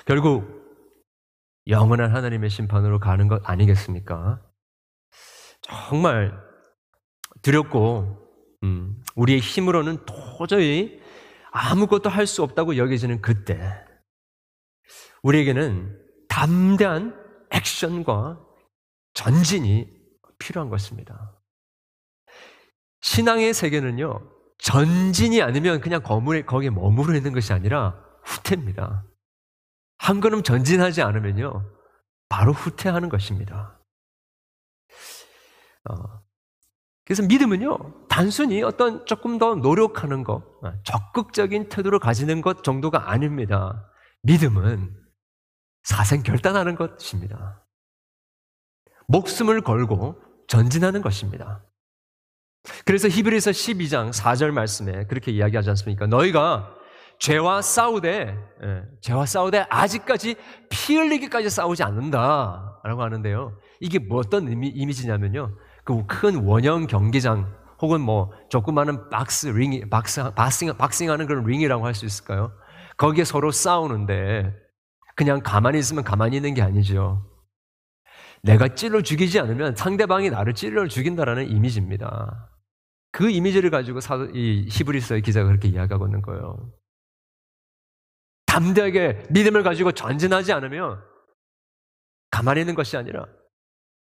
결국 0.05 0.63
영원한 1.67 2.15
하나님의 2.15 2.49
심판으로 2.51 2.99
가는 2.99 3.27
것 3.27 3.41
아니겠습니까? 3.49 4.41
정말 5.61 6.37
두렵고 7.41 8.19
음, 8.63 9.01
우리의 9.15 9.39
힘으로는 9.39 10.05
도저히 10.05 11.01
아무것도 11.51 12.09
할 12.09 12.27
수 12.27 12.43
없다고 12.43 12.77
여겨지는 12.77 13.21
그때 13.21 13.83
우리에게는 15.23 15.99
담대한 16.27 17.15
액션과 17.51 18.39
전진이 19.13 19.94
필요한 20.45 20.69
것입니다. 20.69 21.33
신앙의 23.01 23.53
세계는요, 23.53 24.31
전진이 24.59 25.41
아니면 25.41 25.81
그냥 25.81 26.01
거물에, 26.03 26.43
거기에 26.43 26.69
머무르 26.69 27.15
있는 27.15 27.33
것이 27.33 27.51
아니라 27.51 27.99
후퇴입니다. 28.23 29.05
한 29.97 30.19
걸음 30.21 30.43
전진하지 30.43 31.01
않으면요, 31.01 31.71
바로 32.29 32.51
후퇴하는 32.51 33.09
것입니다. 33.09 33.79
어, 35.89 35.95
그래서 37.05 37.23
믿음은요, 37.23 38.07
단순히 38.07 38.61
어떤 38.63 39.05
조금 39.05 39.37
더 39.37 39.55
노력하는 39.55 40.23
것, 40.23 40.43
어, 40.63 40.73
적극적인 40.83 41.69
태도를 41.69 41.99
가지는 41.99 42.41
것 42.41 42.63
정도가 42.63 43.09
아닙니다. 43.11 43.91
믿음은 44.23 44.95
사생 45.83 46.23
결단하는 46.23 46.75
것입니다. 46.75 47.63
목숨을 49.07 49.61
걸고 49.61 50.24
전진하는 50.47 51.01
것입니다. 51.01 51.63
그래서 52.85 53.07
히브리서 53.07 53.51
12장 53.51 54.11
4절 54.11 54.51
말씀에 54.51 55.05
그렇게 55.05 55.31
이야기하지 55.31 55.69
않습니까? 55.69 56.07
너희가 56.07 56.71
죄와 57.19 57.61
싸우되 57.61 58.35
예, 58.63 58.81
죄와 59.01 59.25
싸우되 59.25 59.65
아직까지 59.69 60.35
피 60.69 60.95
흘리기까지 60.95 61.49
싸우지 61.49 61.83
않는다라고 61.83 63.01
하는데요. 63.03 63.57
이게 63.79 63.99
뭐 63.99 64.19
어떤 64.19 64.47
의미, 64.47 64.69
이미지냐면요. 64.69 65.55
그 65.83 66.03
큰 66.07 66.43
원형 66.43 66.87
경기장 66.87 67.53
혹은 67.81 68.01
뭐 68.01 68.31
조그마한 68.49 69.09
박스 69.09 69.47
링 69.47 69.87
box 69.89 70.31
boxing 70.33 70.75
boxing하는 70.77 71.27
그런 71.27 71.45
링이라고 71.45 71.85
할 71.85 71.93
수 71.93 72.05
있을까요? 72.05 72.51
거기에 72.97 73.23
서로 73.23 73.51
싸우는데 73.51 74.51
그냥 75.15 75.41
가만히 75.43 75.77
있으면 75.79 76.03
가만히 76.03 76.37
있는 76.37 76.53
게 76.55 76.61
아니죠. 76.63 77.23
내가 78.45 78.67
찔러 78.67 79.01
죽이지 79.01 79.39
않으면 79.39 79.75
상대방이 79.75 80.29
나를 80.29 80.53
찔러 80.53 80.87
죽인다라는 80.87 81.49
이미지입니다. 81.49 82.51
그 83.11 83.29
이미지를 83.29 83.71
가지고 83.71 84.01
사, 84.01 84.15
이 84.33 84.67
히브리서의 84.69 85.23
기자가 85.23 85.47
그렇게 85.47 85.67
이야기하고 85.67 86.05
있는 86.05 86.21
거예요. 86.21 86.71
담대하게 88.45 89.23
믿음을 89.31 89.63
가지고 89.63 89.91
전진하지 89.91 90.53
않으면 90.53 91.01
가만히 92.29 92.61
있는 92.61 92.75
것이 92.75 92.95
아니라 92.97 93.25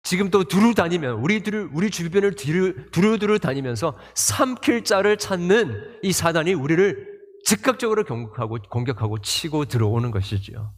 지금 0.03 0.29
또 0.29 0.43
두루 0.43 0.75
다니면 0.75 1.15
우리 1.19 1.41
들 1.41 1.69
우리 1.73 1.89
주변을 1.89 2.35
두루 2.35 3.17
두루 3.17 3.39
다니면서 3.39 3.97
삼킬 4.15 4.83
자를 4.83 5.17
찾는 5.17 5.99
이 6.03 6.11
사단이 6.11 6.53
우리를 6.53 7.15
즉각적으로 7.45 8.03
공격하고 8.03 8.57
공격하고 8.69 9.19
치고 9.19 9.65
들어오는 9.65 10.11
것이지요. 10.11 10.73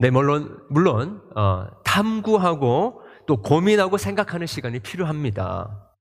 네, 0.00 0.08
물론 0.08 0.66
물론 0.70 1.20
어, 1.36 1.66
탐구하고 1.84 3.02
또 3.26 3.42
고민하고 3.42 3.98
생각하는 3.98 4.46
시간이 4.46 4.80
필요합니다. 4.80 5.92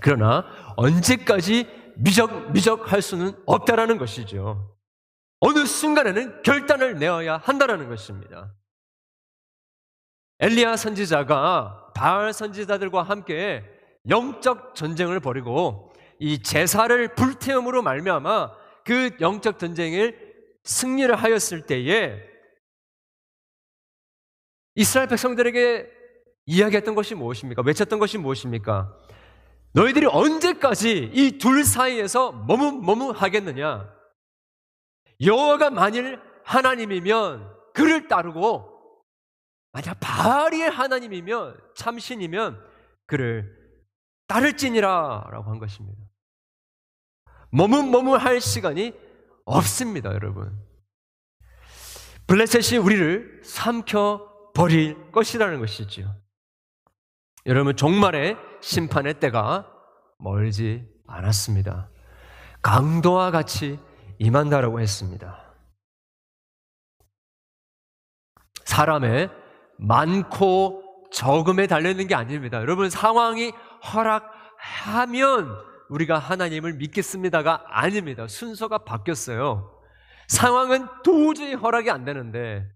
그러나 0.00 0.46
언제까지 0.76 1.68
미적 1.96 2.52
미적 2.52 2.90
할 2.90 3.02
수는 3.02 3.34
없다라는 3.44 3.98
것이죠. 3.98 4.74
어느 5.40 5.66
순간에는 5.66 6.42
결단을 6.44 6.98
내어야 6.98 7.36
한다라는 7.36 7.90
것입니다. 7.90 8.54
엘리야 10.40 10.76
선지자가 10.76 11.92
바알 11.94 12.32
선지자들과 12.32 13.02
함께 13.02 13.62
영적 14.08 14.74
전쟁을 14.74 15.20
벌이고 15.20 15.92
이 16.20 16.42
제사를 16.42 17.14
불태움으로 17.14 17.82
말미암아 17.82 18.52
그 18.86 19.10
영적 19.20 19.58
전쟁을 19.58 20.18
승리를 20.64 21.14
하였을 21.14 21.66
때에 21.66 22.35
이스라엘 24.76 25.08
백성들에게 25.08 25.90
이야기했던 26.46 26.94
것이 26.94 27.14
무엇입니까? 27.14 27.62
외쳤던 27.62 27.98
것이 27.98 28.18
무엇입니까? 28.18 28.96
너희들이 29.72 30.06
언제까지 30.06 31.10
이 31.12 31.38
둘 31.38 31.64
사이에서 31.64 32.32
머뭇머뭇하겠느냐? 32.32 33.92
여호와가 35.20 35.70
만일 35.70 36.20
하나님이면 36.44 37.52
그를 37.74 38.06
따르고 38.06 39.02
만약 39.72 39.98
바알이 40.00 40.62
하나님이면 40.62 41.58
참신이면 41.74 42.62
그를 43.06 43.54
따를지니라라고 44.28 45.50
한 45.50 45.58
것입니다. 45.58 45.98
머뭇머뭇할 47.50 48.40
시간이 48.40 48.92
없습니다, 49.44 50.12
여러분. 50.12 50.58
블레셋이 52.26 52.78
우리를 52.78 53.40
삼켜 53.44 54.35
버릴 54.56 55.12
것이라는 55.12 55.60
것이지요. 55.60 56.14
여러분 57.44 57.76
종말의 57.76 58.38
심판의 58.62 59.20
때가 59.20 59.70
멀지 60.18 60.88
않았습니다. 61.06 61.90
강도와 62.62 63.30
같이 63.30 63.78
임한다라고 64.18 64.80
했습니다. 64.80 65.44
사람의 68.64 69.30
많고 69.76 70.82
적음에 71.12 71.66
달려있는 71.66 72.06
게 72.06 72.14
아닙니다. 72.14 72.58
여러분 72.58 72.88
상황이 72.88 73.52
허락하면 73.92 75.54
우리가 75.90 76.18
하나님을 76.18 76.72
믿겠습니다가 76.74 77.64
아닙니다. 77.68 78.26
순서가 78.26 78.78
바뀌었어요. 78.78 79.70
상황은 80.28 80.88
도저히 81.04 81.52
허락이 81.52 81.90
안 81.90 82.06
되는데 82.06 82.74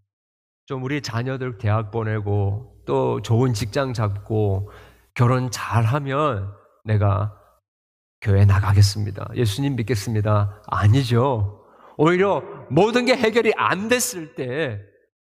좀 0.71 0.85
우리 0.85 1.03
자녀들 1.03 1.59
대학 1.59 1.91
보내고 1.91 2.81
또 2.87 3.21
좋은 3.23 3.55
직장 3.55 3.93
잡고 3.93 4.71
결혼 5.15 5.51
잘하면 5.51 6.55
내가 6.85 7.37
교회 8.21 8.45
나가겠습니다. 8.45 9.31
예수님 9.35 9.75
믿겠습니다. 9.75 10.63
아니죠. 10.69 11.67
오히려 11.97 12.45
모든 12.71 13.05
게 13.05 13.17
해결이 13.17 13.53
안 13.57 13.89
됐을 13.89 14.37
때 14.37 14.81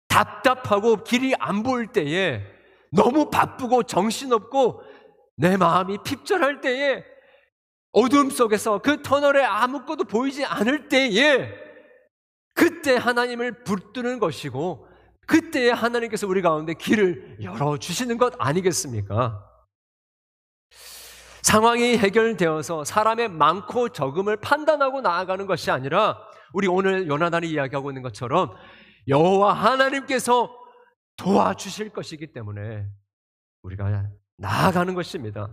답답하고 0.08 1.04
길이 1.04 1.36
안 1.38 1.62
보일 1.62 1.86
때에 1.86 2.42
너무 2.92 3.30
바쁘고 3.30 3.84
정신없고 3.84 4.82
내 5.36 5.56
마음이 5.56 6.00
핍절할 6.04 6.62
때에 6.62 7.04
어둠 7.92 8.32
속에서 8.32 8.80
그 8.80 9.04
터널에 9.04 9.44
아무것도 9.44 10.06
보이지 10.06 10.46
않을 10.46 10.90
때에 10.90 11.54
그때 12.56 12.96
하나님을 12.96 13.64
붙드는 13.64 14.18
것이고 14.18 14.87
그때에 15.28 15.72
하나님께서 15.72 16.26
우리 16.28 16.42
가운데 16.42 16.74
길을 16.74 17.38
열어주시는 17.42 18.18
것 18.18 18.34
아니겠습니까? 18.40 19.44
상황이 21.44 21.98
해결되어서 21.98 22.84
사람의 22.84 23.30
많고 23.30 23.90
적음을 23.90 24.38
판단하고 24.38 25.02
나아가는 25.02 25.46
것이 25.46 25.72
아니라 25.72 26.18
우리 26.54 26.68
오늘 26.68 27.08
요나단이 27.08 27.50
이야기하고 27.50 27.92
있는 27.92 28.02
것처럼 28.02 28.54
여호와 29.08 29.54
하나님께서 29.54 30.54
도와주실 31.18 31.90
것이기 31.90 32.34
때문에 32.34 32.86
우리가 33.64 34.08
나아가는 34.38 34.94
것입니다. 34.94 35.50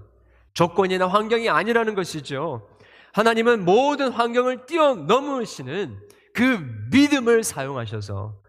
조건이나 0.52 1.06
환경이 1.08 1.48
아니라는 1.48 1.94
것이죠. 1.94 2.68
하나님은 3.12 3.64
모든 3.64 4.10
환경을 4.10 4.66
뛰어넘으시는 4.66 6.00
그 6.34 6.42
믿음을 6.90 7.44
사용하셔서 7.44 8.43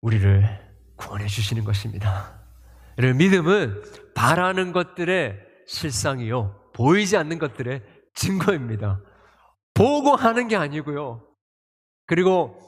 우리를 0.00 0.44
구원해 0.96 1.26
주시는 1.26 1.64
것입니다. 1.64 2.40
믿음은 2.98 3.82
바라는 4.14 4.72
것들의 4.72 5.38
실상이요. 5.66 6.72
보이지 6.74 7.16
않는 7.16 7.38
것들의 7.38 7.82
증거입니다. 8.14 9.00
보고 9.74 10.14
하는 10.14 10.48
게 10.48 10.56
아니고요. 10.56 11.26
그리고 12.06 12.60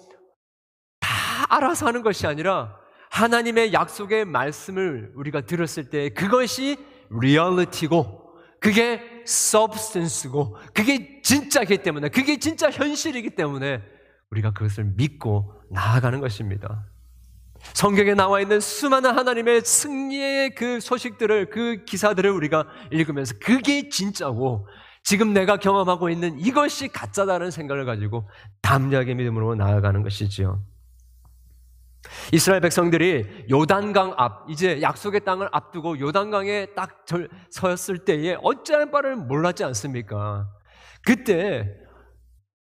다 1.01 1.09
알아서 1.49 1.87
하는 1.87 2.03
것이 2.03 2.27
아니라 2.27 2.77
하나님의 3.11 3.73
약속의 3.73 4.25
말씀을 4.25 5.13
우리가 5.17 5.43
들었을 5.43 5.91
때 5.91 6.09
그것이 6.11 6.79
리얼리티고 7.11 8.23
그게 8.61 9.03
substance고 9.27 10.57
그게 10.73 11.21
진짜이기 11.23 11.79
때문에 11.79 12.09
그게 12.09 12.39
진짜 12.39 12.71
현실이기 12.71 13.31
때문에 13.31 13.83
우리가 14.31 14.53
그것을 14.53 14.85
믿고 14.97 15.53
나아가는 15.71 16.21
것입니다. 16.21 16.87
성경에 17.75 18.15
나와 18.15 18.41
있는 18.41 18.61
수많은 18.61 19.17
하나님의 19.17 19.63
승리의 19.63 20.55
그 20.55 20.81
소식들을 20.81 21.51
그 21.51 21.85
기사들을 21.85 22.31
우리가 22.31 22.67
읽으면서 22.91 23.35
그게 23.41 23.89
진짜고 23.89 24.67
지금 25.05 25.33
내가 25.33 25.57
경험하고 25.57 26.11
있는 26.11 26.39
이것이 26.39 26.89
가짜다는 26.89 27.51
생각을 27.51 27.85
가지고 27.85 28.29
담대하게 28.61 29.15
믿음으로 29.15 29.55
나아가는 29.55 30.03
것이지요. 30.03 30.63
이스라엘 32.33 32.61
백성들이 32.61 33.47
요단강 33.51 34.15
앞, 34.17 34.51
이제 34.51 34.83
약속의 34.83 35.25
땅을 35.25 35.49
앞두고 35.53 36.01
요단강에 36.01 36.67
딱 36.75 37.05
서였을 37.51 37.99
때에 37.99 38.37
어찌할 38.43 38.91
바를 38.91 39.17
몰랐지 39.17 39.65
않습니까? 39.65 40.49
그때 41.05 41.69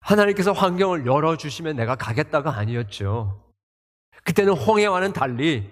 하나님께서 0.01 0.51
환경을 0.53 1.05
열어주시면 1.05 1.75
내가 1.75 1.95
가겠다가 1.95 2.57
아니었죠. 2.57 3.48
그때는 4.23 4.53
홍해와는 4.53 5.13
달리, 5.13 5.69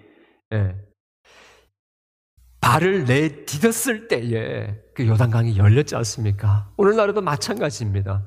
예, 0.52 0.74
발을 2.60 3.04
내디뎠을 3.04 4.08
때에 4.08 4.74
그 4.94 5.06
요단강이 5.06 5.56
열렸지 5.56 5.96
않습니까? 5.96 6.70
오늘날에도 6.76 7.20
마찬가지입니다. 7.20 8.24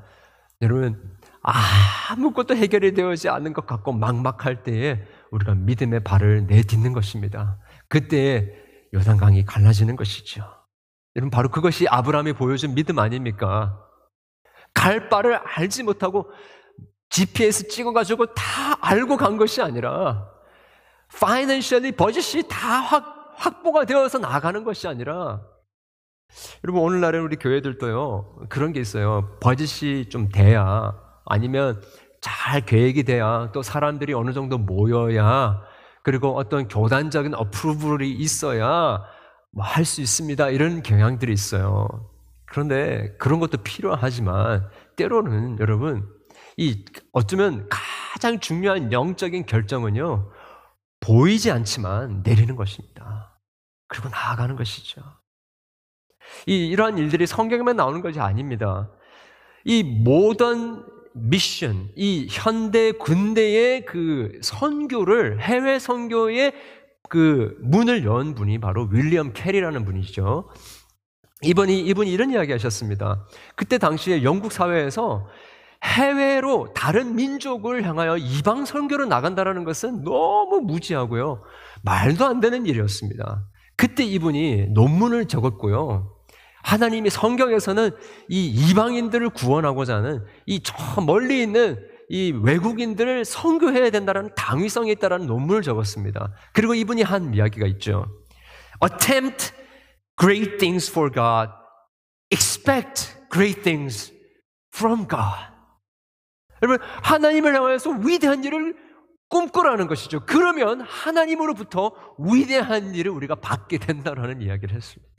여러분, 0.61 1.17
아무것도 1.41 2.55
해결이 2.55 2.93
되어지 2.93 3.29
않는 3.29 3.53
것 3.53 3.65
같고 3.65 3.93
막막할 3.93 4.63
때에 4.63 5.03
우리가 5.31 5.55
믿음의 5.55 6.03
발을 6.03 6.47
내딛는 6.47 6.93
것입니다. 6.93 7.59
그때 7.87 8.53
요단강이 8.93 9.45
갈라지는 9.45 9.95
것이죠. 9.95 10.43
여러분 11.15 11.29
바로 11.29 11.49
그것이 11.49 11.87
아브라함이 11.89 12.33
보여준 12.33 12.73
믿음 12.73 12.99
아닙니까? 12.99 13.77
갈 14.73 15.09
바를 15.09 15.35
알지 15.35 15.83
못하고 15.83 16.29
GPS 17.11 17.67
찍어가지고 17.67 18.33
다 18.33 18.77
알고 18.81 19.17
간 19.17 19.37
것이 19.37 19.61
아니라 19.61 20.27
파이낸셜리 21.19 21.91
버짓이 21.93 22.43
다 22.47 22.79
확, 22.79 23.33
확보가 23.35 23.85
되어서 23.85 24.17
나가는 24.17 24.63
것이 24.63 24.87
아니라 24.87 25.41
여러분 26.63 26.81
오늘날에 26.83 27.19
우리 27.19 27.35
교회들도요 27.35 28.47
그런 28.49 28.71
게 28.71 28.79
있어요 28.79 29.37
버짓이 29.41 30.09
좀 30.09 30.29
돼야 30.29 30.93
아니면 31.25 31.81
잘 32.21 32.61
계획이 32.61 33.03
돼야 33.03 33.49
또 33.53 33.61
사람들이 33.61 34.13
어느 34.13 34.31
정도 34.31 34.57
모여야 34.57 35.61
그리고 36.03 36.37
어떤 36.37 36.67
교단적인 36.67 37.35
어프로블이 37.35 38.09
있어야 38.09 39.03
뭐 39.53 39.65
할 39.65 39.83
수 39.83 39.99
있습니다. 40.01 40.49
이런 40.49 40.81
경향들이 40.81 41.33
있어요. 41.33 41.87
그런데 42.45 43.13
그런 43.19 43.39
것도 43.41 43.57
필요하지만 43.63 44.65
때로는 44.95 45.59
여러분 45.59 46.07
이 46.57 46.85
어쩌면 47.11 47.67
가장 47.69 48.39
중요한 48.39 48.91
영적인 48.91 49.45
결정은요 49.45 50.31
보이지 50.99 51.51
않지만 51.51 52.21
내리는 52.23 52.55
것입니다. 52.55 53.39
그리고 53.87 54.09
나아가는 54.09 54.55
것이죠. 54.55 55.01
이 56.45 56.67
이러한 56.67 56.97
일들이 56.97 57.25
성경에만 57.27 57.75
나오는 57.75 58.01
것이 58.01 58.19
아닙니다. 58.19 58.89
이 59.65 59.83
모든 59.83 60.83
미션, 61.13 61.89
이 61.95 62.27
현대 62.29 62.93
군대의 62.93 63.85
그 63.85 64.39
선교를 64.41 65.41
해외 65.41 65.77
선교의 65.77 66.53
그 67.09 67.57
문을 67.61 68.05
연 68.05 68.33
분이 68.33 68.59
바로 68.59 68.87
윌리엄 68.89 69.33
캐리라는 69.33 69.83
분이죠. 69.83 70.49
이분이 71.43 71.81
이분이 71.81 72.11
이런 72.11 72.31
이야기 72.31 72.51
하셨습니다. 72.51 73.25
그때 73.55 73.77
당시에 73.77 74.23
영국 74.23 74.51
사회에서 74.51 75.27
해외로 75.83 76.73
다른 76.73 77.15
민족을 77.15 77.83
향하여 77.83 78.17
이방 78.17 78.65
선교를 78.65 79.07
나간다라는 79.09 79.63
것은 79.63 80.03
너무 80.03 80.61
무지하고요. 80.61 81.43
말도 81.83 82.25
안 82.25 82.39
되는 82.39 82.65
일이었습니다. 82.65 83.45
그때 83.75 84.03
이분이 84.03 84.67
논문을 84.69 85.27
적었고요. 85.27 86.15
하나님이 86.63 87.09
성경에서는 87.09 87.89
이 88.29 88.47
이방인들을 88.47 89.29
구원하고자 89.31 89.95
하는 89.95 90.23
이 90.45 90.61
저 90.61 91.01
멀리 91.01 91.41
있는 91.41 91.77
이 92.09 92.31
외국인들을 92.43 93.25
선교해야 93.25 93.89
된다는 93.89 94.29
당위성이 94.35 94.91
있다는 94.91 95.25
논문을 95.25 95.61
적었습니다. 95.63 96.31
그리고 96.53 96.75
이분이 96.75 97.01
한 97.01 97.33
이야기가 97.33 97.65
있죠. 97.67 98.05
Attempt 98.83 99.51
great 100.19 100.57
things 100.57 100.91
for 100.91 101.09
God. 101.11 101.49
Expect 102.31 103.13
great 103.31 103.61
things 103.63 104.13
from 104.75 105.07
God. 105.07 105.50
여러분, 106.61 106.85
하나님을 107.03 107.55
향해서 107.55 107.91
위대한 107.91 108.43
일을 108.43 108.75
꿈꾸라는 109.29 109.87
것이죠. 109.87 110.25
그러면 110.25 110.81
하나님으로부터 110.81 111.91
위대한 112.19 112.93
일을 112.93 113.11
우리가 113.11 113.35
받게 113.35 113.77
된다는 113.77 114.41
이야기를 114.41 114.75
했습니다. 114.75 115.11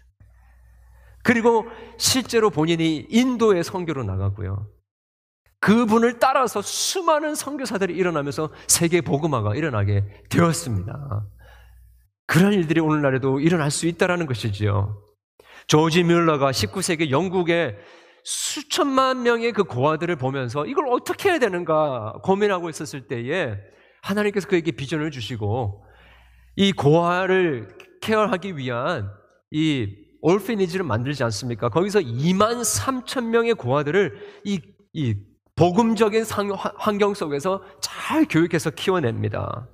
그리고 1.22 1.66
실제로 1.98 2.50
본인이 2.50 3.06
인도의 3.08 3.64
선교로 3.64 4.04
나가고요. 4.04 4.68
그분을 5.60 6.18
따라서 6.18 6.60
수많은 6.60 7.36
선교사들이 7.36 7.94
일어나면서 7.94 8.50
세계 8.66 9.00
복음화가 9.00 9.54
일어나게 9.54 10.04
되었습니다. 10.28 11.24
그런 12.26 12.52
일들이 12.52 12.80
오늘날에도 12.80 13.38
일어날 13.38 13.70
수 13.70 13.86
있다라는 13.86 14.26
것이지요. 14.26 15.00
조지 15.68 16.02
뮬러가 16.02 16.50
19세기 16.50 17.10
영국의 17.10 17.78
수천만 18.24 19.22
명의 19.22 19.52
그 19.52 19.64
고아들을 19.64 20.16
보면서 20.16 20.66
이걸 20.66 20.86
어떻게 20.88 21.30
해야 21.30 21.38
되는가 21.38 22.20
고민하고 22.22 22.68
있었을 22.70 23.08
때에 23.08 23.56
하나님께서 24.02 24.48
그에게 24.48 24.72
비전을 24.72 25.10
주시고 25.10 25.84
이 26.56 26.72
고아를 26.72 27.68
케어하기 28.00 28.56
위한 28.56 29.10
이 29.50 29.96
올피니지를 30.20 30.84
만들지 30.84 31.24
않습니까? 31.24 31.68
거기서 31.68 32.00
2만 32.00 32.60
3천 32.60 33.24
명의 33.26 33.54
고아들을 33.54 34.40
이, 34.44 34.60
이 34.92 35.14
복음적인 35.56 36.24
환경 36.76 37.14
속에서 37.14 37.62
잘 37.80 38.26
교육해서 38.28 38.70
키워냅니다. 38.70 39.68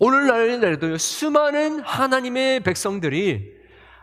오늘날에도 0.00 0.96
수많은 0.96 1.80
하나님의 1.80 2.60
백성들이 2.60 3.56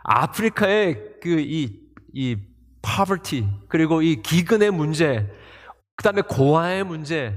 아프리카의 0.04 1.20
그 1.20 1.38
이 1.40 1.84
이 2.14 2.36
poverty 2.84 3.48
그리고 3.68 4.02
이 4.02 4.22
기근의 4.22 4.70
문제, 4.70 5.26
그 5.96 6.04
다음에 6.04 6.20
고아의 6.20 6.84
문제, 6.84 7.34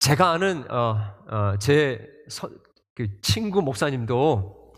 제가 0.00 0.30
아는 0.30 0.70
어, 0.70 0.96
어, 1.28 1.58
제 1.60 2.06
서, 2.28 2.48
그 2.94 3.20
친구 3.20 3.60
목사님도 3.60 4.72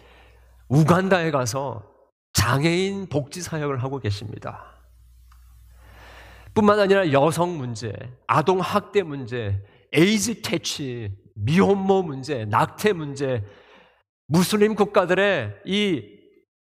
우간다에 0.68 1.30
가서 1.30 1.84
장애인 2.32 3.08
복지 3.08 3.40
사역을 3.40 3.82
하고 3.82 3.98
계십니다. 3.98 4.72
뿐만 6.54 6.80
아니라 6.80 7.12
여성 7.12 7.58
문제, 7.58 7.92
아동 8.26 8.60
학대 8.60 9.02
문제, 9.02 9.62
에이즈 9.92 10.42
퇴치, 10.42 11.14
미혼모 11.34 12.02
문제, 12.02 12.46
낙태 12.46 12.94
문제, 12.94 13.44
무슬림 14.26 14.74
국가들의 14.74 15.54
이 15.66 16.02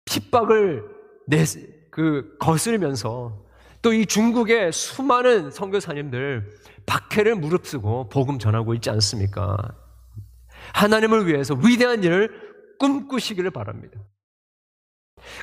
핍박을 0.06 0.86
내, 1.28 1.44
그 1.94 2.36
거스르면서 2.40 3.44
또 3.84 3.94
이 3.94 4.06
중국의 4.06 4.72
수많은 4.72 5.52
선교사님들 5.52 6.58
박해를 6.86 7.36
무릅쓰고 7.36 8.10
복음 8.10 8.40
전하고 8.40 8.74
있지 8.76 8.90
않습니까? 8.90 9.58
하나님을 10.74 11.28
위해서 11.28 11.54
위대한 11.54 12.04
일을 12.04 12.32
꿈꾸시기를 12.80 13.52
바랍니다. 13.52 14.00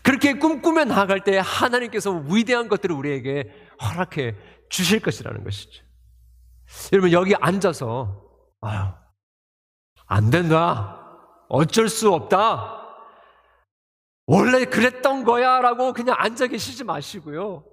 그렇게 0.02 0.34
꿈꾸며 0.34 0.86
나아갈 0.86 1.22
때 1.22 1.38
하나님께서 1.42 2.12
위대한 2.30 2.68
것들을 2.68 2.94
우리에게 2.96 3.50
허락해 3.82 4.34
주실 4.70 5.00
것이라는 5.00 5.44
것이죠. 5.44 5.84
여러분 6.92 7.12
여기 7.12 7.34
앉아서 7.34 8.24
아유 8.62 8.88
안 10.06 10.30
된다. 10.30 10.96
어쩔 11.48 11.88
수 11.88 12.10
없다. 12.12 12.79
원래 14.32 14.64
그랬던 14.64 15.24
거야 15.24 15.58
라고 15.60 15.92
그냥 15.92 16.14
앉아 16.16 16.46
계시지 16.46 16.84
마시고요. 16.84 17.64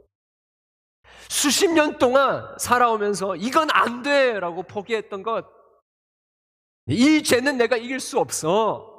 수십 1.30 1.72
년 1.72 2.00
동안 2.00 2.58
살아오면서 2.58 3.36
이건 3.36 3.70
안 3.70 4.02
돼 4.02 4.39
라고 4.39 4.63
포기했던 4.63 5.22
것. 5.22 5.46
이 6.88 7.22
죄는 7.22 7.58
내가 7.58 7.78
이길 7.78 8.00
수 8.00 8.17
없어. 8.17 8.91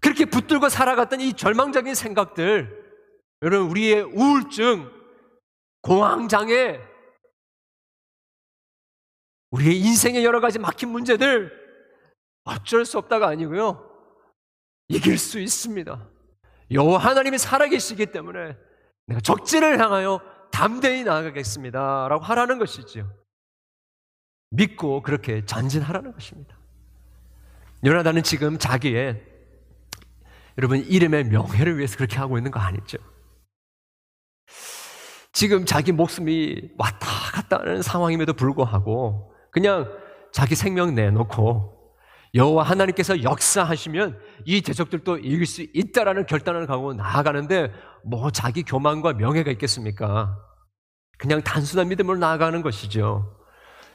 그렇게 0.00 0.26
붙들고 0.26 0.68
살아갔던 0.68 1.20
이 1.22 1.32
절망적인 1.32 1.92
생각들, 1.96 2.84
여러분, 3.42 3.70
우리의 3.70 4.02
우울증, 4.02 4.92
공황장애, 5.82 6.78
우리의 9.50 9.76
인생의 9.76 10.24
여러 10.24 10.40
가지 10.40 10.60
막힌 10.60 10.90
문제들, 10.90 11.50
어쩔 12.44 12.84
수 12.84 12.96
없다가 12.98 13.26
아니고요. 13.26 13.93
이길 14.88 15.18
수 15.18 15.38
있습니다. 15.38 16.08
여호와 16.70 16.98
하나님이 16.98 17.38
살아계시기 17.38 18.06
때문에 18.06 18.56
내가 19.06 19.20
적지를 19.20 19.78
향하여 19.78 20.20
담대히 20.50 21.04
나아가겠습니다. 21.04 22.08
라고 22.08 22.24
하라는 22.24 22.58
것이지요. 22.58 23.10
믿고 24.50 25.02
그렇게 25.02 25.44
전진하라는 25.44 26.12
것입니다. 26.12 26.56
요나단은 27.84 28.22
지금 28.22 28.58
자기의 28.58 29.22
여러분 30.56 30.78
이름의 30.78 31.24
명예를 31.24 31.76
위해서 31.76 31.96
그렇게 31.96 32.16
하고 32.16 32.38
있는 32.38 32.50
거 32.50 32.60
아니죠? 32.60 32.98
지금 35.32 35.66
자기 35.66 35.90
목숨이 35.90 36.70
왔다 36.78 37.06
갔다 37.32 37.58
하는 37.58 37.82
상황임에도 37.82 38.34
불구하고 38.34 39.34
그냥 39.50 39.92
자기 40.32 40.54
생명 40.54 40.94
내놓고 40.94 41.73
여호와 42.34 42.64
하나님께서 42.64 43.22
역사하시면 43.22 44.18
이 44.44 44.60
대적들도 44.60 45.18
이길 45.18 45.46
수 45.46 45.62
있다라는 45.72 46.26
결단을 46.26 46.66
가고 46.66 46.92
나아가는데 46.92 47.72
뭐 48.04 48.30
자기 48.30 48.62
교만과 48.64 49.14
명예가 49.14 49.50
있겠습니까? 49.52 50.36
그냥 51.18 51.42
단순한 51.42 51.88
믿음으로 51.88 52.18
나아가는 52.18 52.60
것이죠. 52.60 53.36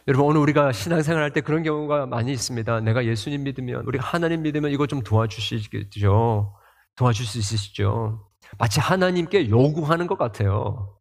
여러분 0.07 0.27
오늘 0.27 0.41
우리가 0.41 0.71
신앙생활 0.71 1.21
할 1.21 1.33
때 1.33 1.41
그런 1.41 1.63
경우가 1.63 2.05
많이 2.05 2.31
있습니다. 2.31 2.79
내가 2.79 3.05
예수님 3.05 3.43
믿으면 3.43 3.83
우리가 3.85 4.05
하나님 4.07 4.41
믿으면 4.41 4.71
이거 4.71 4.87
좀 4.87 5.01
도와주시겠죠. 5.01 6.55
도와줄 6.95 7.25
수 7.25 7.37
있으시죠. 7.37 8.25
마치 8.57 8.79
하나님께 8.79 9.49
요구하는 9.49 10.07
것 10.07 10.17
같아요. 10.17 10.97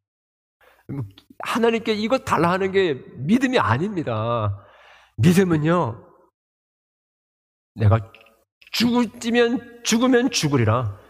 하나님께 1.45 1.95
이거 1.95 2.19
달라 2.19 2.51
하는 2.51 2.73
게 2.73 3.01
믿음이 3.17 3.59
아닙니다. 3.59 4.65
믿음은요, 5.19 6.08
내가 7.79 8.13
죽으면, 8.73 9.83
죽으면 9.85 10.31
죽으리라. 10.31 11.01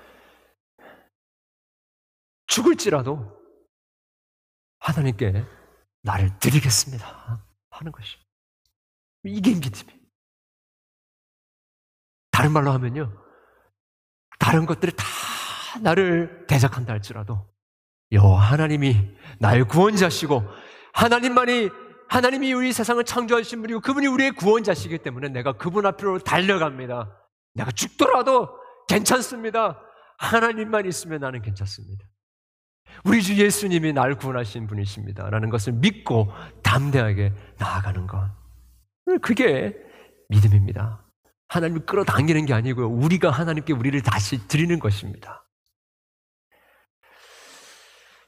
죽을지라도 2.47 3.37
하나님께 4.79 5.45
나를 6.03 6.39
드리겠습니다. 6.39 7.45
하는 7.71 7.93
것이. 7.93 8.17
이게 9.25 9.55
믿음이. 9.55 9.99
다른 12.31 12.53
말로 12.53 12.71
하면요. 12.73 13.25
다른 14.39 14.67
것들이 14.67 14.93
다 14.95 15.05
나를 15.83 16.47
대적한다 16.47 16.93
할지라도 16.93 17.53
여호와 18.13 18.41
하나님이 18.41 19.17
나의 19.41 19.65
구원자시고 19.65 20.43
하나님만이 20.95 21.69
하나님이 22.09 22.53
우리 22.53 22.73
세상을 22.73 23.03
창조하신 23.05 23.61
분이고 23.61 23.81
그분이 23.81 24.07
우리의 24.07 24.33
구원자시기 24.33 24.99
때문에 24.99 25.29
내가 25.29 25.53
그분 25.53 25.87
앞으로 25.87 26.19
달려갑니다. 26.19 27.15
내가 27.55 27.71
죽더라도 27.71 28.49
괜찮습니다. 28.89 29.81
하나님만 30.19 30.87
있으면 30.87 31.21
나는 31.21 31.43
괜찮습니다. 31.43 32.05
우리 33.05 33.23
주 33.23 33.37
예수님이 33.37 33.93
날 33.93 34.15
구원하신 34.15 34.67
분이십니다. 34.67 35.29
라는 35.29 35.51
것을 35.51 35.75
믿고 35.75 36.33
담대하게 36.63 37.33
나아가는 37.59 38.07
것. 38.07 38.31
그게 39.23 39.77
믿음입니다. 40.29 41.05
하나님을 41.49 41.87
끌어당기는 41.87 42.47
게 42.47 42.55
아니고요. 42.55 42.89
우리가 42.89 43.31
하나님께 43.31 43.73
우리를 43.75 44.01
다시 44.03 44.49
드리는 44.49 44.79
것입니다. 44.79 45.45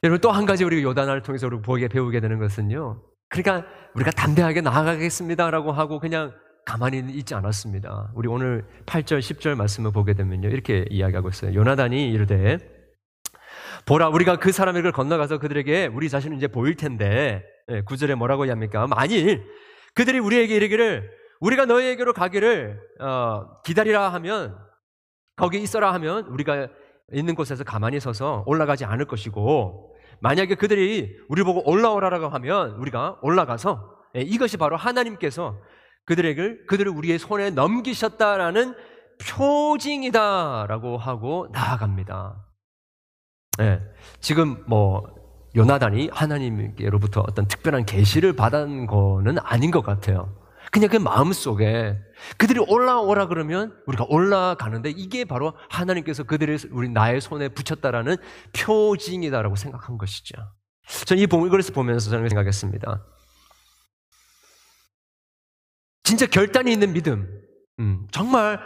여러분 0.03 0.21
또 0.21 0.31
한 0.31 0.47
가지 0.47 0.65
우리가 0.65 0.83
요단을 0.83 1.23
통해서 1.23 1.47
우리 1.47 1.61
보게 1.61 1.89
배우게 1.89 2.21
되는 2.21 2.39
것은요. 2.39 3.03
그러니까 3.31 3.67
우리가 3.95 4.11
담대하게 4.11 4.61
나아가겠습니다라고 4.61 5.73
하고 5.73 5.99
그냥 5.99 6.33
가만히 6.67 6.99
있지 7.11 7.35
않았습니다. 7.35 8.13
우리 8.15 8.29
오늘 8.29 8.67
8절, 8.87 9.21
10절 9.21 9.55
말씀을 9.55 9.93
보게 9.93 10.13
되면요. 10.13 10.49
이렇게 10.49 10.85
이야기하고 10.91 11.31
있어요. 11.31 11.55
요나단이 11.55 12.11
이르되 12.13 12.59
보라 13.87 14.09
우리가 14.09 14.37
그 14.37 14.53
사람에게 14.53 14.91
건너가서 14.91 15.39
그들에게 15.39 15.87
우리 15.87 16.09
자신은 16.09 16.37
이제 16.37 16.49
보일 16.49 16.77
텐데 16.77 17.43
9절에 17.69 18.11
예, 18.11 18.15
뭐라고 18.15 18.49
합니까? 18.49 18.87
만일 18.87 19.45
그들이 19.95 20.19
우리에게 20.19 20.57
이르기를 20.57 21.11
우리가 21.41 21.65
너희에게로 21.65 22.13
가기를 22.13 22.79
어, 23.01 23.61
기다리라 23.63 24.13
하면 24.15 24.59
거기 25.37 25.59
있어라 25.63 25.95
하면 25.95 26.27
우리가 26.27 26.69
있는 27.13 27.35
곳에서 27.35 27.65
가만히 27.65 27.99
서서 27.99 28.45
올라가지 28.47 28.85
않을 28.85 29.07
것이고 29.07 29.90
만약에 30.21 30.55
그들이 30.55 31.17
우리 31.29 31.43
보고 31.43 31.69
올라오라라고 31.69 32.29
하면 32.29 32.73
우리가 32.73 33.19
올라가서 33.23 33.99
예, 34.17 34.21
이것이 34.21 34.57
바로 34.57 34.77
하나님께서 34.77 35.59
그들에게 36.05 36.65
그들을 36.67 36.91
우리의 36.91 37.19
손에 37.19 37.51
넘기셨다라는 37.51 38.75
표징이다라고 39.23 40.99
하고 40.99 41.49
나아갑니다. 41.53 42.47
네, 43.59 43.81
지금 44.21 44.65
뭐 44.67 45.05
요나단이 45.55 46.11
하나님께로부터 46.13 47.23
어떤 47.27 47.47
특별한 47.47 47.85
계시를 47.85 48.35
받은 48.35 48.87
거는 48.87 49.39
아닌 49.43 49.71
것 49.71 49.83
같아요. 49.83 50.35
그냥 50.71 50.89
그 50.89 50.97
마음 50.97 51.33
속에 51.33 51.99
그들이 52.37 52.61
올라오라 52.61 53.27
그러면 53.27 53.77
우리가 53.87 54.07
올라가는데 54.09 54.91
이게 54.91 55.25
바로 55.25 55.55
하나님께서 55.69 56.23
그들을 56.23 56.59
우리 56.71 56.89
나의 56.89 57.21
손에 57.21 57.49
붙였다라는 57.49 58.17
표징이다라고 58.53 59.57
생각한 59.57 59.99
것이죠. 59.99 60.37
저는 61.07 61.23
이 61.23 61.25
이것을 61.25 61.75
보면서 61.75 62.11
저는 62.11 62.29
생각했습니다. 62.29 63.05
진짜 66.05 66.27
결단이 66.27 66.73
있는 66.73 66.93
믿음, 66.93 67.41
음, 67.79 68.07
정말 68.11 68.61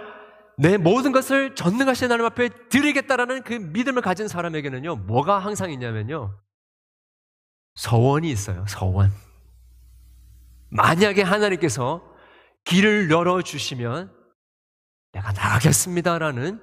내 0.57 0.77
모든 0.77 1.13
것을 1.13 1.55
전능하신 1.55 2.07
하나님 2.07 2.25
앞에 2.27 2.49
드리겠다라는 2.71 3.43
그 3.43 3.55
믿음을 3.55 4.03
가진 4.03 4.29
사람에게는요, 4.29 4.97
뭐가 4.97 5.39
항상 5.39 5.71
있냐면요, 5.71 6.39
서원이 7.75 8.31
있어요, 8.31 8.65
서원. 8.69 9.11
만약에 10.75 11.23
하나님께서 11.23 12.03
길을 12.65 13.09
열어주시면 13.09 14.13
내가 15.13 15.33
나가겠습니다라는 15.33 16.61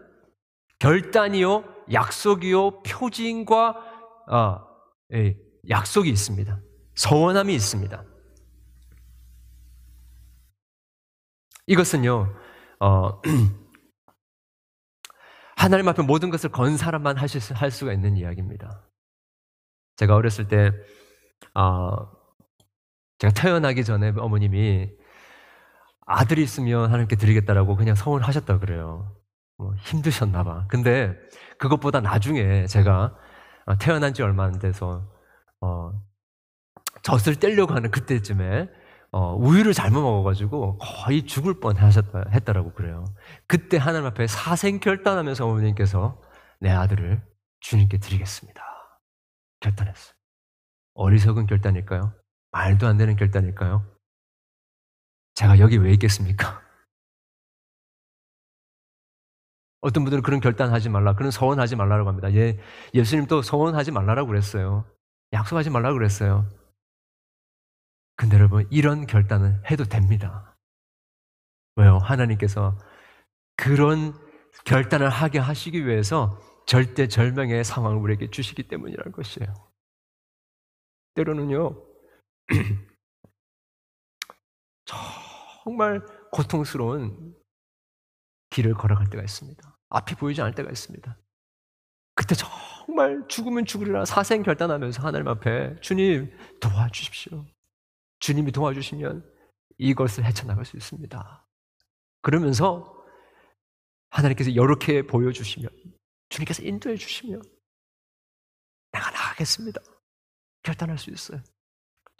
결단이요, 0.80 1.63
약속이요, 1.93 2.84
표징과 2.84 3.76
아, 4.28 4.67
예, 5.13 5.38
약속이 5.69 6.10
있습니다. 6.10 6.60
서원함이 6.95 7.56
있습니다. 7.56 8.04
이것은요, 11.67 12.36
어, 12.82 13.21
하나님 15.56 15.88
앞에 15.88 16.02
모든 16.02 16.30
것을 16.30 16.52
건 16.52 16.76
사람만 16.76 17.17
하실 17.17 17.39
수, 17.39 17.54
할 17.54 17.71
수가 17.71 17.93
있는 17.93 18.17
이야기입니다. 18.17 18.89
제가 19.95 20.15
어렸을 20.15 20.50
때, 20.50 20.71
어, 21.54 22.20
제가 23.21 23.34
태어나기 23.36 23.84
전에 23.84 24.13
어머님이 24.17 24.89
아들이 26.07 26.41
있으면 26.41 26.86
하나님께 26.86 27.17
드리겠다라고 27.17 27.75
그냥 27.75 27.93
서원하셨다 27.93 28.57
그래요. 28.57 29.15
뭐 29.60 29.75
힘드셨나 29.75 30.43
봐. 30.43 30.65
근데 30.67 31.15
그것보다 31.60 32.01
나중에 32.01 32.65
제가 32.65 33.15
어, 33.67 33.77
태어난 33.77 34.15
지 34.15 34.23
얼마 34.23 34.45
안 34.45 34.57
돼서 34.57 35.07
어, 35.62 35.91
젖을 37.03 37.36
떼려고 37.36 37.75
하는 37.75 37.91
그때쯤에 37.91 38.67
어, 39.12 39.36
우유를 39.36 39.73
잘못 39.73 40.01
먹어가지고 40.01 40.79
거의 40.79 41.27
죽을 41.27 41.60
뻔 41.60 41.77
하셨다, 41.77 42.23
했다라고 42.31 42.73
그래요. 42.73 43.05
그때 43.45 43.77
하나님 43.77 44.07
앞에 44.07 44.25
사생 44.25 44.79
결단하면서 44.79 45.45
어머님께서 45.45 46.19
내 46.60 46.71
아들을 46.71 47.23
주님께 47.60 47.99
드리겠습니다. 47.99 48.63
결단했어요. 49.60 50.15
어리석은 50.95 51.45
결단일까요? 51.45 52.15
말도 52.51 52.87
안 52.87 52.97
되는 52.97 53.15
결단일까요? 53.15 53.85
제가 55.35 55.59
여기 55.59 55.77
왜 55.77 55.93
있겠습니까? 55.93 56.61
어떤 59.81 60.03
분들은 60.03 60.21
그런 60.21 60.39
결단하지 60.39 60.89
말라, 60.89 61.15
그런 61.15 61.31
서원하지 61.31 61.75
말라고 61.75 62.07
합니다. 62.07 62.31
예, 62.33 62.59
예수님도 62.93 63.41
서원하지 63.41 63.91
말라고 63.91 64.27
그랬어요. 64.27 64.85
약속하지 65.33 65.69
말라고 65.69 65.97
그랬어요. 65.97 66.47
근데 68.15 68.37
여러분, 68.37 68.67
이런 68.69 69.07
결단은 69.07 69.63
해도 69.71 69.85
됩니다. 69.85 70.55
왜요? 71.75 71.97
하나님께서 71.97 72.77
그런 73.55 74.13
결단을 74.65 75.09
하게 75.09 75.39
하시기 75.39 75.87
위해서 75.87 76.37
절대 76.67 77.07
절명의 77.07 77.63
상황을 77.63 77.97
우리에게 77.97 78.29
주시기 78.29 78.67
때문이라는 78.67 79.11
것이에요. 79.13 79.51
때로는요, 81.15 81.90
정말 84.85 86.05
고통스러운 86.31 87.35
길을 88.49 88.73
걸어갈 88.73 89.09
때가 89.09 89.23
있습니다. 89.23 89.77
앞이 89.89 90.15
보이지 90.15 90.41
않을 90.41 90.53
때가 90.55 90.69
있습니다. 90.69 91.17
그때 92.15 92.35
정말 92.35 93.25
죽으면 93.27 93.65
죽으리라 93.65 94.05
사생 94.05 94.43
결단하면서 94.43 95.01
하나님 95.01 95.27
앞에 95.27 95.79
주님 95.81 96.31
도와주십시오. 96.59 97.45
주님이 98.19 98.51
도와주시면 98.51 99.29
이것을 99.77 100.25
헤쳐나갈 100.25 100.65
수 100.65 100.77
있습니다. 100.77 101.47
그러면서 102.21 103.01
하나님께서 104.09 104.49
이렇게 104.49 105.01
보여주시면 105.01 105.69
주님께서 106.29 106.63
인도해 106.63 106.95
주시면 106.97 107.41
내가 108.91 109.09
나가겠습니다. 109.11 109.81
결단할 110.63 110.97
수 110.97 111.09
있어요. 111.09 111.41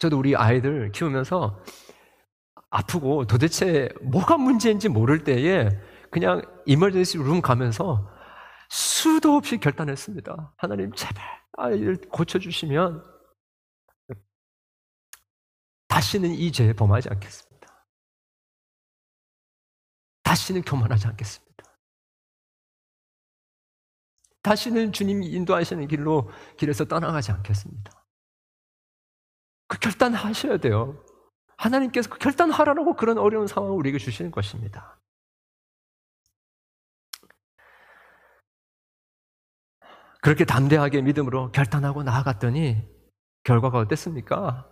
저도 0.02 0.18
우리 0.18 0.34
아이들 0.34 0.90
키우면서 0.90 1.62
아프고 2.70 3.24
도대체 3.24 3.88
뭐가 4.00 4.36
문제인지 4.36 4.88
모를 4.88 5.22
때에 5.22 5.68
그냥 6.10 6.42
이멀전시 6.66 7.18
룸 7.18 7.40
가면서 7.40 8.10
수도 8.68 9.36
없이 9.36 9.58
결단했습니다. 9.58 10.54
하나님 10.56 10.92
제발 10.92 11.24
아이를 11.56 12.00
고쳐주시면 12.10 13.04
다시는 15.86 16.30
이 16.30 16.50
죄에 16.50 16.72
범하지 16.72 17.08
않겠습니다. 17.08 17.86
다시는 20.24 20.62
교만하지 20.62 21.06
않겠습니다. 21.06 21.64
다시는 24.42 24.90
주님이 24.90 25.28
인도하시는 25.28 25.86
길로 25.86 26.28
길에서 26.56 26.86
떠나가지 26.86 27.30
않겠습니다. 27.30 28.01
그 29.72 29.78
결단하셔야 29.78 30.58
돼요. 30.58 31.02
하나님께서 31.56 32.10
그 32.10 32.18
결단하라고 32.18 32.94
그런 32.94 33.16
어려운 33.16 33.46
상황을 33.46 33.74
우리에게 33.74 33.96
주시는 33.96 34.30
것입니다. 34.30 35.00
그렇게 40.20 40.44
담대하게 40.44 41.00
믿음으로 41.00 41.52
결단하고 41.52 42.02
나아갔더니 42.02 42.86
결과가 43.44 43.78
어땠습니까? 43.78 44.68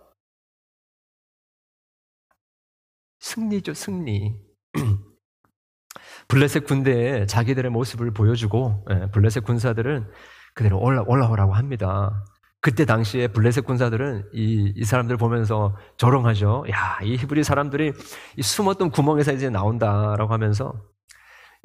승리죠, 3.21 3.73
승리. 3.73 4.39
블레셋 6.27 6.65
군대에 6.65 7.25
자기들의 7.25 7.71
모습을 7.71 8.13
보여주고 8.13 8.85
예, 8.91 9.09
블레셋 9.11 9.45
군사들은 9.45 10.11
그대로 10.53 10.79
올라, 10.79 11.01
올라오라고 11.01 11.53
합니다. 11.53 12.23
그때 12.61 12.85
당시에 12.85 13.27
블레셋 13.27 13.65
군사들은 13.65 14.29
이, 14.33 14.71
이 14.75 14.83
사람들 14.83 15.17
보면서 15.17 15.75
조롱하죠. 15.97 16.65
야, 16.69 16.99
이 17.01 17.17
히브리 17.17 17.43
사람들이 17.43 17.91
이 18.37 18.41
숨었던 18.41 18.91
구멍에서 18.91 19.33
이제 19.33 19.49
나온다라고 19.49 20.31
하면서 20.31 20.73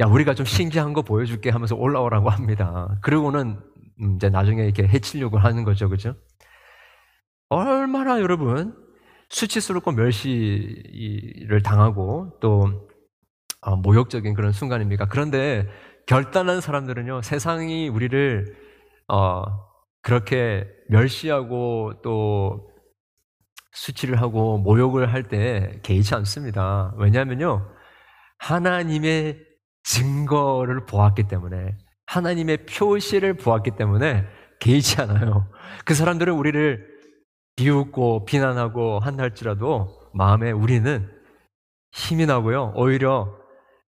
야, 0.01 0.07
우리가 0.07 0.35
좀 0.35 0.47
신기한 0.47 0.95
거 0.95 1.03
보여줄게 1.03 1.51
하면서 1.51 1.77
올라오라고 1.77 2.31
합니다. 2.31 2.99
그러고는 3.03 3.61
이제 4.17 4.31
나중에 4.31 4.65
이렇게 4.65 4.89
해치려고 4.89 5.39
하는 5.39 5.65
거죠. 5.65 5.91
그죠? 5.91 6.17
얼마나 7.51 8.21
여러분 8.21 8.75
수치스럽고 9.29 9.93
멸시를 9.93 11.63
당하고 11.63 12.39
또 12.41 12.89
어, 13.61 13.77
모욕적인 13.77 14.35
그런 14.35 14.53
순간입니까? 14.53 15.09
그런데 15.09 15.69
결단한 16.07 16.61
사람들은요, 16.61 17.23
세상이 17.23 17.89
우리를 17.89 18.55
어, 19.09 19.66
그렇게 20.07 20.69
멸시하고 20.89 21.95
또 22.05 22.71
수치를 23.73 24.21
하고 24.21 24.57
모욕을 24.57 25.13
할 25.13 25.25
때 25.25 25.81
개의치 25.83 26.15
않습니다. 26.15 26.95
왜냐하면요, 26.97 27.69
하나님의 28.39 29.45
증거를 29.83 30.87
보았기 30.87 31.25
때문에, 31.25 31.77
하나님의 32.07 32.67
표시를 32.67 33.35
보았기 33.35 33.73
때문에 33.73 34.25
개의치 34.61 35.01
않아요. 35.01 35.51
그 35.85 35.93
사람들은 35.95 36.35
우리를 36.35 36.87
비웃고 37.57 38.27
비난하고 38.27 39.01
한할지라도 39.01 39.89
마음에 40.15 40.53
우리는 40.53 41.11
힘이 41.91 42.27
나고요. 42.27 42.75
오히려 42.77 43.37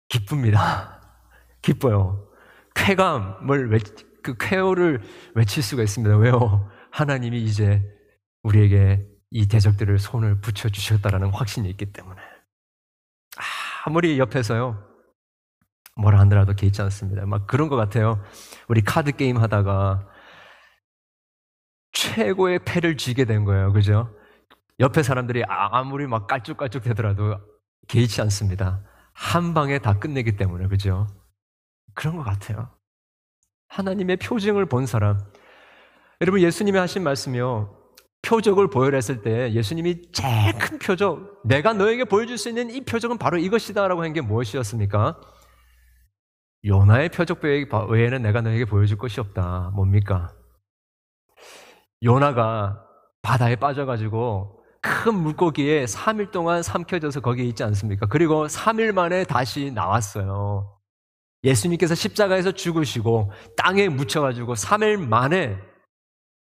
기쁩니다. 0.09 1.01
기뻐요. 1.63 2.29
쾌감을 2.75 3.71
외, 3.71 3.79
그 4.23 4.37
쾌호를 4.39 5.03
외칠 5.35 5.63
수가 5.63 5.83
있습니다. 5.83 6.17
왜요? 6.17 6.71
하나님이 6.91 7.43
이제 7.43 7.83
우리에게 8.43 9.07
이 9.31 9.47
대적들을 9.47 9.99
손을 9.99 10.41
붙여 10.41 10.69
주셨다라는 10.69 11.31
확신이 11.31 11.71
있기 11.71 11.93
때문에 11.93 12.21
아무리 13.85 14.19
옆에서요 14.19 14.91
뭐라 15.97 16.21
하더라도 16.21 16.55
개의치 16.55 16.83
않습니다. 16.83 17.27
막 17.27 17.47
그런 17.47 17.69
것 17.69 17.77
같아요. 17.77 18.23
우리 18.69 18.81
카드 18.81 19.13
게임 19.13 19.37
하다가 19.37 20.09
최고의 21.93 22.61
패를 22.65 22.97
쥐게 22.97 23.25
된 23.25 23.45
거예요. 23.45 23.73
그죠? 23.73 24.17
옆에 24.79 25.03
사람들이 25.03 25.45
아무리 25.47 26.07
막 26.07 26.27
깔쭉깔쭉 26.27 26.83
되더라도 26.83 27.39
개의치 27.89 28.23
않습니다. 28.23 28.83
한 29.13 29.53
방에 29.53 29.79
다 29.79 29.99
끝내기 29.99 30.37
때문에, 30.37 30.69
그죠? 30.69 31.07
그런 31.95 32.17
것 32.17 32.23
같아요. 32.23 32.71
하나님의 33.71 34.17
표징을 34.19 34.67
본 34.67 34.87
사람. 34.87 35.19
여러분, 36.21 36.41
예수님이 36.41 36.79
하신 36.79 37.03
말씀이요. 37.03 37.77
표적을 38.23 38.69
보여했을 38.69 39.23
때 39.23 39.51
예수님이 39.53 40.13
제일 40.13 40.53
큰 40.59 40.79
표적, 40.79 41.41
내가 41.45 41.73
너에게 41.73 42.05
보여줄 42.05 42.37
수 42.37 42.51
있는 42.51 42.69
이 42.71 42.83
표적은 42.83 43.17
바로 43.17 43.39
이것이다 43.39 43.89
라고 43.89 44.03
한 44.03 44.13
게 44.13 44.21
무엇이었습니까? 44.21 45.19
요나의 46.67 47.09
표적 47.09 47.41
외에는 47.43 48.21
내가 48.23 48.43
너에게 48.43 48.67
보여줄 48.67 48.99
것이 48.99 49.21
없다. 49.21 49.71
뭡니까? 49.75 50.35
요나가 52.03 52.85
바다에 53.23 53.57
빠져가지고 53.57 54.61
큰 54.83 55.15
물고기에 55.15 55.85
3일 55.87 56.31
동안 56.31 56.63
삼켜져서 56.63 57.21
거기에 57.21 57.45
있지 57.47 57.63
않습니까? 57.65 58.07
그리고 58.07 58.47
3일 58.47 58.93
만에 58.93 59.25
다시 59.25 59.71
나왔어요. 59.71 60.80
예수님께서 61.45 61.95
십자가에서 61.95 62.53
죽으시고 62.53 63.33
땅에 63.57 63.89
묻혀가지고 63.89 64.55
3일 64.55 65.07
만에 65.07 65.59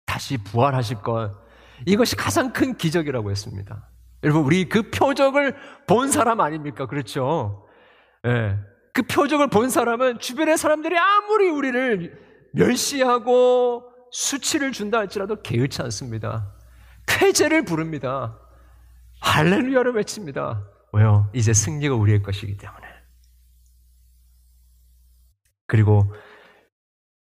다시 0.07 0.37
부활하실 0.37 0.99
것. 0.99 1.33
이것이 1.87 2.17
가장 2.17 2.53
큰 2.53 2.77
기적이라고 2.77 3.31
했습니다. 3.31 3.89
여러분, 4.23 4.45
우리 4.45 4.69
그 4.69 4.91
표적을 4.91 5.57
본 5.87 6.11
사람 6.11 6.41
아닙니까? 6.41 6.87
그렇죠? 6.87 7.67
예. 8.25 8.33
네. 8.33 8.59
그 8.95 9.03
표적을 9.03 9.49
본 9.49 9.71
사람은 9.71 10.19
주변의 10.19 10.59
사람들이 10.59 10.97
아무리 10.99 11.49
우리를 11.49 12.51
멸시하고 12.53 13.85
수치를 14.11 14.73
준다 14.73 14.99
할지라도 14.99 15.41
개의치 15.41 15.81
않습니다. 15.83 16.53
쾌제를 17.07 17.65
부릅니다. 17.65 18.39
할렐루야를 19.21 19.95
외칩니다. 19.95 20.63
왜요? 20.93 21.31
이제 21.33 21.55
승리가 21.55 21.95
우리의 21.95 22.23
것이기 22.23 22.59
때문에. 22.59 22.82
그리고 25.73 26.13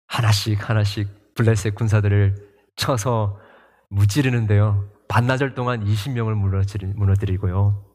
하나씩 0.09 0.69
하나씩 0.69 1.35
블레셋 1.37 1.77
군사들을 1.77 2.35
쳐서 2.75 3.39
무찌르는데요. 3.91 4.91
반나절 5.07 5.55
동안 5.55 5.85
20명을 5.85 6.35
무너뜨리고요. 6.97 7.87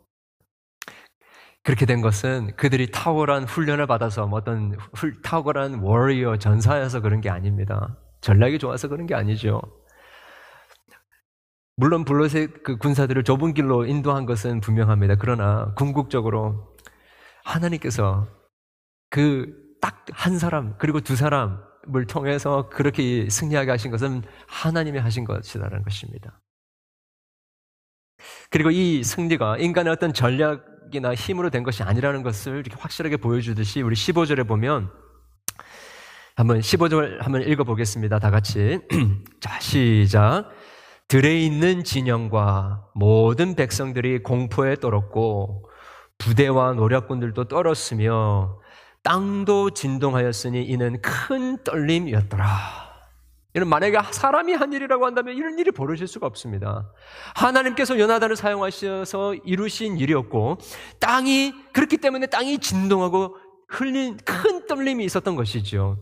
그렇게 1.61 1.85
된 1.85 1.99
것은 1.99 2.55
그들이 2.55 2.89
탁월한 2.89 3.43
훈련을 3.43 3.85
받아서 3.85 4.27
뭐 4.27 4.39
어떤 4.39 4.77
훌, 4.93 5.21
탁월한 5.21 5.79
워리어 5.79 6.37
전사여서 6.37 7.01
그런 7.01 7.19
게 7.19 7.29
아닙니다. 7.29 7.97
전략이 8.21 8.57
좋아서 8.57 8.87
그런 8.87 9.07
게 9.07 9.13
아니죠. 9.13 9.61
물론 11.75 12.05
블롯의 12.05 12.63
그 12.63 12.77
군사들을 12.77 13.25
좁은 13.25 13.53
길로 13.53 13.85
인도한 13.85 14.25
것은 14.25 14.61
분명합니다. 14.61 15.15
그러나 15.15 15.73
궁극적으로 15.75 16.77
하나님께서 17.43 18.29
그 19.09 19.64
딱 19.81 19.95
한 20.11 20.37
사람 20.37 20.75
그리고 20.77 21.01
두 21.01 21.15
사람을 21.15 22.07
통해서 22.07 22.69
그렇게 22.69 23.29
승리하게 23.29 23.71
하신 23.71 23.91
것은 23.91 24.23
하나님이 24.47 24.99
하신 24.99 25.25
것이라는 25.25 25.83
것입니다. 25.83 26.41
그리고 28.49 28.71
이 28.71 29.03
승리가 29.03 29.57
인간의 29.57 29.91
어떤 29.91 30.13
전략이나 30.13 31.13
힘으로 31.15 31.49
된 31.49 31.63
것이 31.63 31.83
아니라는 31.83 32.23
것을 32.23 32.59
이렇게 32.59 32.75
확실하게 32.79 33.17
보여주듯이 33.17 33.81
우리 33.81 33.95
15절에 33.95 34.47
보면 34.47 34.91
한번 36.35 36.59
15절 36.59 37.21
한번 37.21 37.41
읽어보겠습니다. 37.43 38.19
다 38.19 38.29
같이. 38.29 38.79
자, 39.39 39.59
시작. 39.59 40.49
들에 41.07 41.39
있는 41.39 41.83
진영과 41.83 42.89
모든 42.95 43.55
백성들이 43.55 44.23
공포에 44.23 44.75
떨었고 44.75 45.69
부대와 46.17 46.73
노략군들도 46.73 47.47
떨었으며 47.47 48.59
땅도 49.05 49.69
진동하였으니 49.69 50.63
이는 50.63 50.99
큰 50.99 51.63
떨림이었더라. 51.63 52.47
이런 53.53 53.69
만약에 53.69 53.97
사람이 54.11 54.53
한 54.53 54.73
일이라고 54.73 55.05
한다면 55.05 55.37
이런 55.37 55.57
일이 55.59 55.71
벌어질 55.71 56.07
수가 56.07 56.25
없습니다. 56.25 56.91
하나님께서 57.35 57.99
연하단을 57.99 58.35
사용하셔서 58.35 59.35
이루신 59.35 59.97
일이었고 59.99 60.57
땅이 60.99 61.53
그렇기 61.71 61.97
때문에 61.97 62.25
땅이 62.25 62.57
진동하고 62.57 63.37
흘린 63.69 64.17
큰 64.25 64.65
떨림이 64.65 65.05
있었던 65.05 65.35
것이죠. 65.35 65.97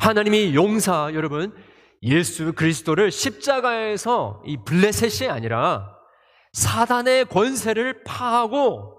하나님이 0.00 0.54
용사 0.54 1.10
여러분 1.14 1.56
예수 2.02 2.52
그리스도를 2.52 3.10
십자가에서 3.10 4.42
이 4.44 4.58
블레셋이 4.64 5.30
아니라 5.30 5.96
사단의 6.52 7.24
권세를 7.24 8.04
파하고 8.04 8.97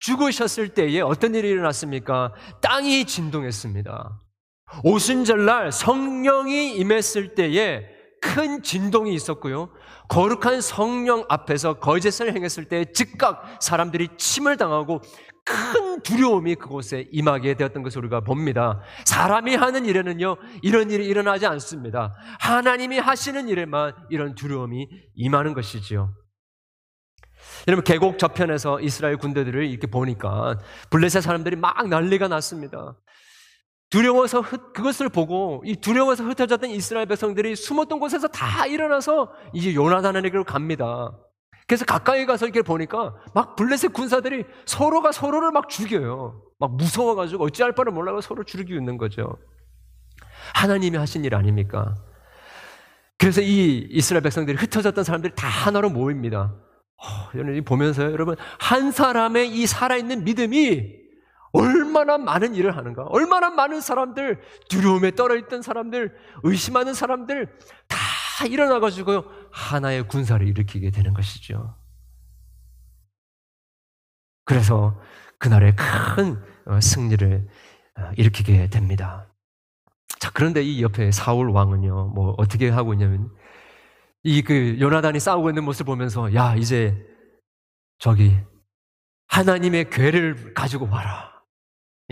죽으셨을 0.00 0.70
때에 0.70 1.00
어떤 1.00 1.34
일이 1.34 1.48
일어났습니까? 1.48 2.32
땅이 2.60 3.06
진동했습니다. 3.06 4.20
오순절날 4.84 5.72
성령이 5.72 6.76
임했을 6.76 7.34
때에 7.34 7.84
큰 8.20 8.62
진동이 8.62 9.14
있었고요. 9.14 9.70
거룩한 10.08 10.60
성령 10.60 11.24
앞에서 11.28 11.74
거짓을 11.74 12.34
행했을 12.34 12.64
때 12.64 12.84
즉각 12.92 13.58
사람들이 13.60 14.08
침을 14.16 14.56
당하고 14.56 15.00
큰 15.44 16.02
두려움이 16.02 16.56
그곳에 16.56 17.06
임하게 17.12 17.54
되었던 17.54 17.84
것을 17.84 18.00
우리가 18.00 18.20
봅니다. 18.20 18.80
사람이 19.04 19.54
하는 19.54 19.84
일에는요, 19.84 20.36
이런 20.62 20.90
일이 20.90 21.06
일어나지 21.06 21.46
않습니다. 21.46 22.14
하나님이 22.40 22.98
하시는 22.98 23.48
일에만 23.48 23.94
이런 24.10 24.34
두려움이 24.34 24.88
임하는 25.14 25.54
것이지요. 25.54 26.12
여러분, 27.68 27.84
계곡 27.84 28.18
저편에서 28.18 28.80
이스라엘 28.80 29.16
군대들을 29.16 29.64
이렇게 29.64 29.86
보니까 29.86 30.58
블레셋 30.90 31.22
사람들이 31.22 31.56
막 31.56 31.88
난리가 31.88 32.28
났습니다. 32.28 32.96
두려워서 33.90 34.40
흩, 34.40 34.72
그것을 34.72 35.08
보고 35.08 35.62
이 35.64 35.76
두려워서 35.76 36.24
흩어졌던 36.24 36.70
이스라엘 36.70 37.06
백성들이 37.06 37.54
숨었던 37.54 38.00
곳에서 38.00 38.28
다 38.28 38.66
일어나서 38.66 39.32
이제 39.52 39.74
요나단에게로 39.74 40.44
갑니다. 40.44 41.12
그래서 41.66 41.84
가까이 41.84 42.26
가서 42.26 42.46
이렇게 42.46 42.62
보니까 42.62 43.14
막 43.34 43.56
블레셋 43.56 43.92
군사들이 43.92 44.44
서로가 44.66 45.12
서로를 45.12 45.50
막 45.50 45.68
죽여요. 45.68 46.42
막 46.58 46.76
무서워가지고 46.76 47.44
어찌할 47.44 47.72
바를 47.72 47.92
몰라고 47.92 48.20
서로 48.20 48.44
죽이고 48.44 48.78
있는 48.78 48.98
거죠. 48.98 49.36
하나님이 50.54 50.96
하신 50.96 51.24
일 51.24 51.34
아닙니까? 51.34 51.94
그래서 53.18 53.40
이 53.40 53.86
이스라엘 53.90 54.22
백성들이 54.22 54.56
흩어졌던 54.56 55.04
사람들이 55.04 55.34
다 55.34 55.48
하나로 55.48 55.90
모입니다. 55.90 56.54
어, 56.98 57.30
여러분 57.34 57.64
보면서 57.64 58.02
여러분 58.04 58.36
한 58.58 58.90
사람의 58.90 59.50
이 59.50 59.66
살아있는 59.66 60.24
믿음이 60.24 61.06
얼마나 61.52 62.18
많은 62.18 62.54
일을 62.54 62.76
하는가? 62.76 63.04
얼마나 63.04 63.50
많은 63.50 63.80
사람들, 63.80 64.40
두려움에 64.68 65.12
떨어있던 65.12 65.62
사람들, 65.62 66.14
의심하는 66.42 66.92
사람들 66.92 67.58
다 67.88 68.46
일어나가지고 68.46 69.24
하나의 69.50 70.06
군사를 70.06 70.46
일으키게 70.46 70.90
되는 70.90 71.14
것이죠. 71.14 71.76
그래서 74.44 75.00
그날에 75.38 75.74
큰 75.74 76.42
어, 76.66 76.80
승리를 76.80 77.48
어, 77.98 78.10
일으키게 78.16 78.68
됩니다. 78.68 79.26
자, 80.18 80.30
그런데 80.32 80.62
이 80.62 80.82
옆에 80.82 81.10
사울 81.10 81.50
왕은요, 81.50 82.12
뭐 82.14 82.34
어떻게 82.38 82.68
하고 82.68 82.92
있냐면, 82.92 83.30
이 84.26 84.42
그 84.42 84.76
요나단이 84.80 85.20
싸우고 85.20 85.50
있는 85.50 85.64
모습을 85.64 85.86
보면서, 85.92 86.34
야, 86.34 86.56
이제 86.56 86.96
저기 87.98 88.36
하나님의 89.28 89.88
괴를 89.90 90.52
가지고 90.52 90.88
와라. 90.88 91.32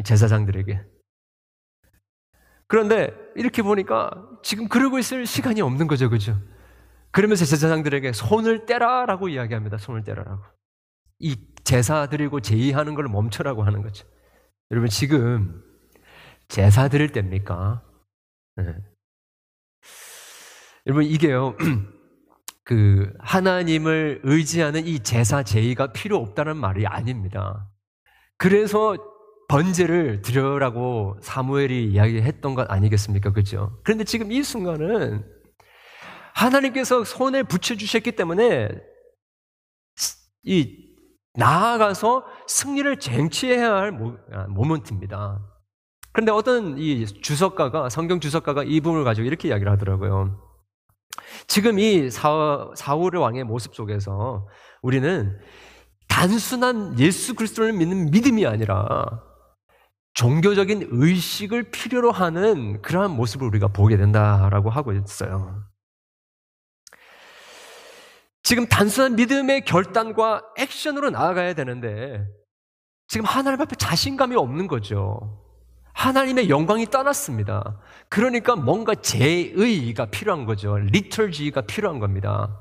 제사장들에게. 0.05 0.81
그런데 2.69 3.11
이렇게 3.35 3.63
보니까 3.63 4.11
지금 4.43 4.69
그러고 4.69 4.99
있을 4.99 5.27
시간이 5.27 5.61
없는 5.61 5.87
거죠, 5.89 6.09
그죠? 6.09 6.41
그러면서 7.11 7.45
제사장들에게 7.45 8.13
손을 8.13 8.67
떼라라고 8.67 9.29
이야기합니다. 9.29 9.79
손을 9.79 10.05
떼라라고. 10.05 10.43
이 11.19 11.37
제사 11.65 12.07
드리고 12.09 12.41
제의하는 12.41 12.95
걸 12.95 13.09
멈춰라고 13.09 13.65
하는 13.65 13.83
거죠. 13.83 14.07
여러분, 14.71 14.89
지금 14.89 15.63
제사 16.49 16.89
드릴 16.89 17.11
때입니까? 17.11 17.83
네. 18.57 18.75
여러분, 20.87 21.05
이게요, 21.05 21.57
그, 22.65 23.13
하나님을 23.21 24.23
의지하는 24.25 24.87
이 24.87 25.01
제사 25.01 25.43
제의가 25.43 25.93
필요 25.93 26.17
없다는 26.17 26.57
말이 26.57 26.87
아닙니다. 26.87 27.69
그래서 28.39 28.97
번제를 29.49 30.23
드려라고 30.23 31.19
사무엘이 31.21 31.93
이야기했던 31.93 32.55
것 32.55 32.71
아니겠습니까? 32.71 33.33
그죠? 33.33 33.79
그런데 33.85 34.05
지금 34.05 34.33
이 34.33 34.43
순간은 34.43 35.25
하나님께서 36.35 37.05
손에 37.05 37.43
붙여주셨기 37.43 38.13
때문에 38.13 38.69
이 40.43 40.85
나아가서 41.35 42.25
승리를 42.47 42.99
쟁취해야 42.99 43.75
할 43.75 44.17
아, 44.33 44.47
모먼트입니다. 44.49 45.41
그런데 46.13 46.33
어떤 46.33 46.79
이 46.79 47.07
주석가가, 47.07 47.91
성경 47.91 48.21
주석가가 48.21 48.65
이 48.65 48.81
부분을 48.81 49.05
가지고 49.05 49.27
이렇게 49.27 49.49
이야기를 49.49 49.71
하더라고요. 49.73 50.54
지금 51.47 51.79
이 51.79 52.11
사, 52.11 52.71
사울의 52.77 53.21
왕의 53.21 53.45
모습 53.45 53.75
속에서 53.75 54.47
우리는 54.83 55.39
단순한 56.09 56.99
예수 56.99 57.35
그리스도를 57.35 57.73
믿는 57.73 58.11
믿음이 58.11 58.47
아니라 58.47 59.23
종교적인 60.15 60.89
의식을 60.91 61.71
필요로 61.71 62.13
하는 62.13 62.81
그러한 62.83 63.11
모습을 63.11 63.49
우리가 63.49 63.69
보게 63.69 63.97
된다라고 63.97 64.71
하고 64.71 64.93
있어요. 64.93 65.65
지금 68.43 68.67
단순한 68.67 69.17
믿음의 69.17 69.65
결단과 69.65 70.43
액션으로 70.57 71.11
나아가야 71.11 71.55
되는데 71.55 72.25
지금 73.09 73.27
하나님 73.27 73.61
앞에 73.61 73.75
자신감이 73.77 74.37
없는 74.37 74.69
거죠. 74.69 75.44
하나님의 75.95 76.51
영광이 76.51 76.87
떠났습니다. 76.87 77.81
그러니까 78.09 78.57
뭔가 78.57 78.95
제의가 78.95 80.07
필요한 80.07 80.45
거죠. 80.45 80.77
리털지가 80.77 81.63
필요한 81.63 81.99
겁니다. 81.99 82.61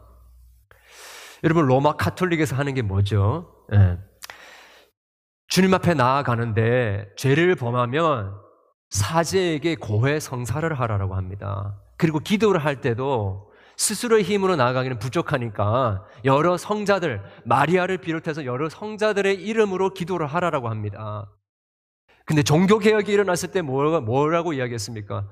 여러분 1.43 1.65
로마 1.65 1.93
카톨릭에서 1.97 2.55
하는 2.55 2.73
게 2.73 2.81
뭐죠? 2.81 3.53
네. 3.69 3.97
주님 5.47 5.73
앞에 5.73 5.93
나아가는데 5.93 7.09
죄를 7.17 7.55
범하면 7.55 8.33
사제에게 8.89 9.75
고해 9.75 10.19
성사를 10.19 10.79
하라고 10.79 11.15
합니다. 11.15 11.79
그리고 11.97 12.19
기도를 12.19 12.63
할 12.63 12.81
때도 12.81 13.51
스스로의 13.75 14.23
힘으로 14.23 14.55
나아가기는 14.55 14.99
부족하니까 14.99 16.05
여러 16.25 16.57
성자들, 16.57 17.21
마리아를 17.43 17.97
비롯해서 17.97 18.45
여러 18.45 18.69
성자들의 18.69 19.43
이름으로 19.43 19.89
기도를 19.93 20.27
하라고 20.27 20.69
합니다. 20.69 21.29
근데 22.25 22.43
종교개혁이 22.43 23.11
일어났을 23.11 23.51
때 23.51 23.61
뭐라고 23.61 24.53
이야기했습니까? 24.53 25.29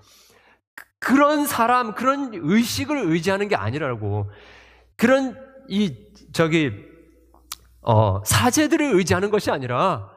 그런 1.00 1.48
사람, 1.48 1.96
그런 1.96 2.32
의식을 2.34 2.98
의지하는 2.98 3.48
게 3.48 3.56
아니라고. 3.56 4.30
그런, 4.98 5.36
이, 5.68 5.96
저기, 6.34 6.72
어, 7.82 8.24
사제들을 8.24 8.94
의지하는 8.96 9.32
것이 9.32 9.50
아니라 9.50 10.12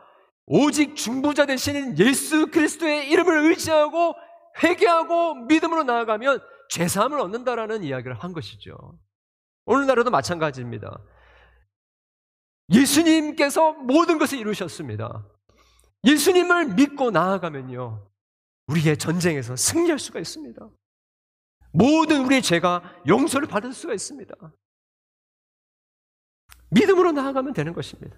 오직 0.46 0.96
중보자 0.96 1.46
되시는 1.46 1.98
예수 1.98 2.50
그리스도의 2.50 3.08
이름을 3.10 3.50
의지하고 3.50 4.14
회개하고 4.62 5.46
믿음으로 5.46 5.84
나아가면 5.84 6.40
죄 6.68 6.86
사함을 6.86 7.18
얻는다라는 7.20 7.82
이야기를 7.82 8.14
한 8.14 8.32
것이죠. 8.32 8.76
오늘날에도 9.64 10.10
마찬가지입니다. 10.10 10.98
예수님께서 12.70 13.72
모든 13.72 14.18
것을 14.18 14.38
이루셨습니다. 14.38 15.26
예수님을 16.04 16.74
믿고 16.74 17.10
나아가면요. 17.10 18.06
우리의 18.66 18.96
전쟁에서 18.96 19.56
승리할 19.56 19.98
수가 19.98 20.20
있습니다. 20.20 20.68
모든 21.72 22.24
우리의 22.24 22.42
죄가 22.42 22.82
용서를 23.06 23.48
받을 23.48 23.72
수가 23.72 23.94
있습니다. 23.94 24.34
믿음으로 26.70 27.12
나아가면 27.12 27.52
되는 27.52 27.72
것입니다. 27.72 28.16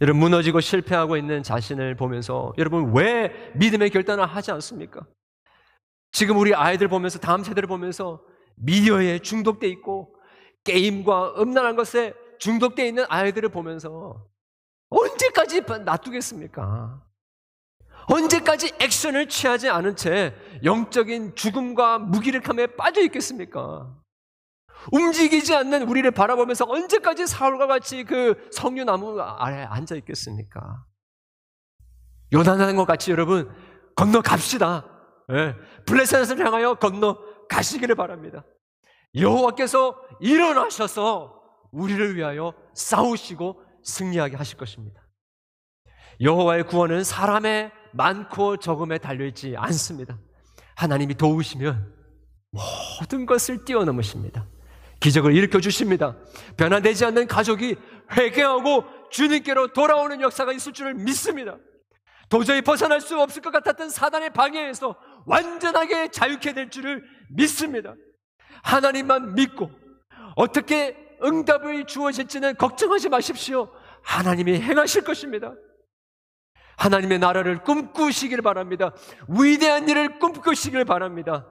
여러분 0.00 0.20
무너지고 0.20 0.60
실패하고 0.60 1.16
있는 1.16 1.42
자신을 1.42 1.94
보면서 1.96 2.54
여러분 2.56 2.94
왜 2.94 3.52
믿음의 3.54 3.90
결단을 3.90 4.24
하지 4.24 4.50
않습니까? 4.50 5.06
지금 6.12 6.38
우리 6.38 6.54
아이들 6.54 6.88
보면서 6.88 7.18
다음 7.18 7.44
세대를 7.44 7.68
보면서 7.68 8.22
미디어에 8.56 9.20
중독돼 9.20 9.68
있고 9.68 10.14
게임과 10.64 11.40
음란한 11.40 11.76
것에 11.76 12.14
중독돼 12.38 12.88
있는 12.88 13.04
아이들을 13.08 13.50
보면서 13.50 14.26
언제까지 14.90 15.62
놔두겠습니까? 15.62 17.02
언제까지 18.06 18.72
액션을 18.80 19.28
취하지 19.28 19.68
않은 19.68 19.96
채 19.96 20.34
영적인 20.64 21.36
죽음과 21.36 21.98
무기력함에 21.98 22.68
빠져 22.76 23.00
있겠습니까? 23.02 23.96
움직이지 24.92 25.54
않는 25.54 25.88
우리를 25.88 26.10
바라보면서 26.10 26.64
언제까지 26.68 27.26
사울과 27.26 27.66
같이 27.66 28.04
그 28.04 28.48
성류나무 28.50 29.20
아래 29.20 29.62
앉아 29.62 29.94
있겠습니까? 29.96 30.84
요단하는 32.32 32.76
것 32.76 32.86
같이 32.86 33.10
여러분 33.10 33.54
건너 33.94 34.22
갑시다. 34.22 34.86
네. 35.28 35.54
블레셋을 35.86 36.44
향하여 36.44 36.74
건너 36.74 37.18
가시기를 37.48 37.94
바랍니다. 37.94 38.44
여호와께서 39.14 40.00
일어나셔서 40.20 41.40
우리를 41.72 42.16
위하여 42.16 42.54
싸우시고 42.74 43.62
승리하게 43.82 44.36
하실 44.36 44.56
것입니다. 44.56 45.00
여호와의 46.20 46.66
구원은 46.66 47.04
사람의 47.04 47.72
많고 47.92 48.58
적음에 48.58 48.98
달려있지 48.98 49.54
않습니다. 49.56 50.18
하나님이 50.76 51.14
도우시면 51.14 51.94
모든 52.50 53.26
것을 53.26 53.64
뛰어넘으십니다. 53.64 54.46
기적을 55.00 55.34
일으켜 55.34 55.60
주십니다. 55.60 56.16
변화되지 56.56 57.06
않는 57.06 57.26
가족이 57.26 57.76
회개하고 58.12 58.84
주님께로 59.10 59.72
돌아오는 59.72 60.20
역사가 60.20 60.52
있을 60.52 60.72
줄을 60.72 60.94
믿습니다. 60.94 61.56
도저히 62.28 62.60
벗어날 62.60 63.00
수 63.00 63.20
없을 63.20 63.42
것 63.42 63.50
같았던 63.50 63.90
사단의 63.90 64.30
방해에서 64.30 64.94
완전하게 65.26 66.08
자유케 66.08 66.52
될 66.52 66.70
줄을 66.70 67.02
믿습니다. 67.30 67.94
하나님만 68.62 69.34
믿고 69.34 69.70
어떻게 70.36 70.96
응답을 71.22 71.86
주어질지는 71.86 72.56
걱정하지 72.56 73.08
마십시오. 73.08 73.70
하나님이 74.02 74.60
행하실 74.60 75.04
것입니다. 75.04 75.52
하나님의 76.76 77.18
나라를 77.18 77.62
꿈꾸시길 77.62 78.40
바랍니다. 78.42 78.92
위대한 79.28 79.88
일을 79.88 80.18
꿈꾸시길 80.18 80.84
바랍니다. 80.84 81.46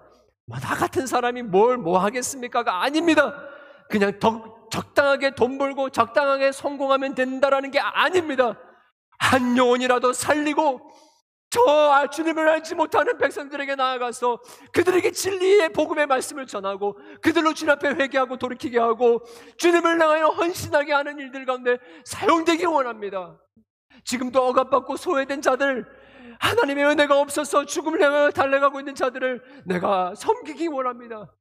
뭐나 0.47 0.75
같은 0.75 1.05
사람이 1.05 1.43
뭘 1.43 1.77
뭐 1.77 1.99
하겠습니까가 1.99 2.81
아닙니다. 2.81 3.35
그냥 3.89 4.17
덕, 4.19 4.69
적당하게 4.71 5.35
돈 5.35 5.57
벌고 5.57 5.89
적당하게 5.91 6.51
성공하면 6.51 7.13
된다라는 7.15 7.69
게 7.71 7.79
아닙니다. 7.79 8.57
한 9.19 9.57
영혼이라도 9.57 10.13
살리고 10.13 10.81
저 11.51 12.07
주님을 12.11 12.47
알지 12.47 12.75
못하는 12.75 13.17
백성들에게 13.17 13.75
나아가서 13.75 14.39
그들에게 14.71 15.11
진리의 15.11 15.73
복음의 15.73 16.05
말씀을 16.05 16.45
전하고 16.45 16.99
그들로 17.21 17.53
주님 17.53 17.71
앞에 17.71 17.89
회개하고 17.89 18.37
돌이키게 18.37 18.77
하고 18.77 19.23
주님을 19.57 19.99
향하여 19.99 20.27
헌신하게 20.27 20.93
하는 20.93 21.17
일들 21.17 21.45
가운데 21.45 21.77
사용되기 22.05 22.65
원합니다. 22.65 23.39
지금도 24.03 24.47
억압받고 24.47 24.95
소외된 24.95 25.41
자들 25.41 25.85
하나님의 26.39 26.85
은혜가 26.85 27.19
없어서 27.19 27.65
죽음을 27.65 28.01
향하여 28.01 28.31
달려가고 28.31 28.79
있는 28.79 28.93
자들을 28.93 29.63
내가 29.65 30.13
섬기기 30.15 30.67
원합니다. 30.67 31.33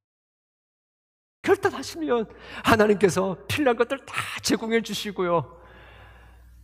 결단하시면 1.42 2.26
하나님께서 2.64 3.36
필요한 3.46 3.76
것들 3.76 4.04
다 4.04 4.14
제공해 4.42 4.82
주시고요. 4.82 5.57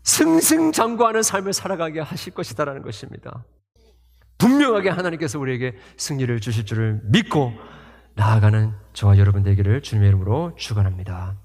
승승장구하는 0.04 1.22
삶을 1.22 1.52
살아가게 1.52 2.00
하실 2.00 2.32
것이다라는 2.34 2.82
것입니다. 2.82 3.44
분명하게 4.38 4.90
하나님께서 4.90 5.38
우리에게 5.38 5.74
승리를 5.96 6.38
주실 6.40 6.66
줄을 6.66 7.00
믿고 7.04 7.52
나아가는 8.14 8.72
저와 8.92 9.18
여러분 9.18 9.42
되기를 9.42 9.82
주님의 9.82 10.08
이름으로 10.08 10.54
축원합니다. 10.56 11.36